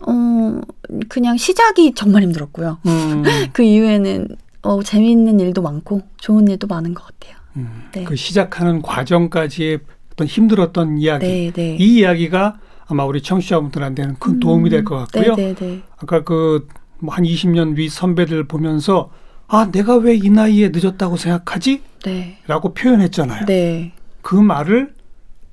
어 0.06 0.60
그냥 1.08 1.36
시작이 1.36 1.94
정말 1.94 2.22
힘들었고요. 2.22 2.78
음, 2.86 3.22
그 3.52 3.62
이후에는 3.62 4.28
어 4.62 4.82
재미있는 4.82 5.40
일도 5.40 5.62
많고 5.62 6.02
좋은 6.18 6.48
일도 6.48 6.66
많은 6.66 6.94
것 6.94 7.04
같아요. 7.06 7.36
음, 7.56 7.68
네. 7.92 8.04
그 8.04 8.16
시작하는 8.16 8.82
과정까지의 8.82 9.78
어떤 10.12 10.26
힘들었던 10.26 10.98
이야기 10.98 11.26
네, 11.26 11.52
네. 11.52 11.76
이 11.78 11.98
이야기가 12.00 12.58
아마 12.86 13.04
우리 13.04 13.22
청취자분들한테는 13.22 14.16
큰 14.18 14.40
도움이 14.40 14.70
될것 14.70 15.10
같고요. 15.12 15.34
네, 15.36 15.54
네, 15.54 15.54
네. 15.54 15.82
아까 15.98 16.22
그 16.22 16.66
한 17.08 17.24
20년 17.24 17.76
위 17.76 17.88
선배들 17.88 18.44
보면서 18.46 19.10
아 19.48 19.70
내가 19.70 19.96
왜 19.96 20.14
이 20.16 20.30
나이에 20.30 20.70
늦었다고 20.72 21.16
생각하지? 21.16 21.82
네. 22.04 22.38
라고 22.46 22.74
표현했잖아요. 22.74 23.46
네. 23.46 23.92
그 24.22 24.34
말을 24.36 24.94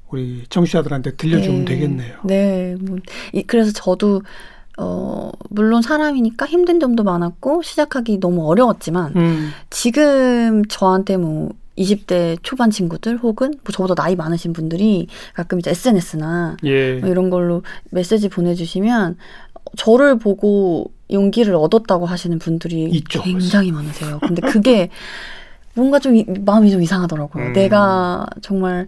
우리 0.09 0.43
청취자들한테 0.49 1.15
들려주면 1.15 1.59
네. 1.59 1.65
되겠네요. 1.65 2.17
네. 2.25 2.75
뭐, 2.81 2.97
이- 3.33 3.43
그래서 3.43 3.71
저도, 3.71 4.21
어, 4.77 5.31
물론 5.49 5.81
사람이니까 5.81 6.45
힘든 6.45 6.79
점도 6.79 7.03
많았고, 7.03 7.61
시작하기 7.61 8.19
너무 8.19 8.45
어려웠지만, 8.49 9.13
음, 9.15 9.51
지금 9.69 10.63
저한테 10.65 11.17
뭐, 11.17 11.49
20대 11.77 12.37
초반 12.43 12.69
친구들 12.69 13.17
혹은 13.17 13.51
뭐 13.63 13.71
저보다 13.71 13.95
나이 13.95 14.15
많으신 14.15 14.51
분들이 14.51 15.07
가끔 15.33 15.57
이제 15.57 15.71
SNS나 15.71 16.57
예. 16.65 16.95
뭐 16.99 17.09
이런 17.09 17.29
걸로 17.29 17.63
메시지 17.91 18.27
보내주시면 18.27 19.17
저를 19.77 20.19
보고 20.19 20.91
용기를 21.11 21.55
얻었다고 21.55 22.05
하시는 22.05 22.37
분들이 22.39 22.83
있죠, 22.91 23.23
굉장히 23.23 23.71
많으세요. 23.71 24.19
근데 24.19 24.41
그게 24.41 24.89
뭔가 25.73 25.99
좀 25.99 26.15
이- 26.15 26.25
마음이 26.45 26.69
좀 26.71 26.81
이상하더라고요. 26.81 27.45
음. 27.47 27.53
내가 27.53 28.25
정말 28.41 28.87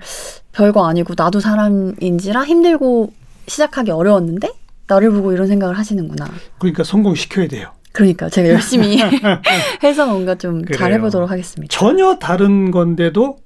별거 0.52 0.86
아니고 0.86 1.14
나도 1.18 1.40
사람인지라 1.40 2.44
힘들고 2.46 3.12
시작하기 3.48 3.92
어려웠는데 3.92 4.50
나를 4.88 5.12
보고 5.12 5.32
이런 5.32 5.48
생각을 5.48 5.78
하시는구나. 5.78 6.28
그러니까 6.60 6.84
성공시켜야 6.84 7.48
돼요. 7.48 7.70
그러니까 7.94 8.28
제가 8.30 8.50
열심히 8.50 8.98
해서 9.84 10.08
뭔가 10.08 10.36
좀 10.36 10.62
그래요. 10.64 10.78
잘해보도록 10.80 11.30
하겠습니다. 11.32 11.72
전혀 11.78 12.16
다른 12.18 12.72
건데도 12.72 13.38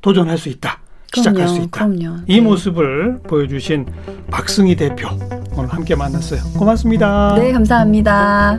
도전할 0.00 0.38
수 0.38 0.48
있다. 0.48 0.80
시작할 1.14 1.48
수 1.48 1.56
있다. 1.58 1.68
그럼요. 1.70 2.18
이 2.26 2.34
네. 2.36 2.40
모습을 2.40 3.20
보여주신 3.22 3.86
박승희 4.30 4.76
대표 4.76 5.08
오늘 5.56 5.72
함께 5.72 5.94
만났어요. 5.94 6.40
고맙습니다. 6.58 7.36
네, 7.38 7.52
감사합니다. 7.52 8.58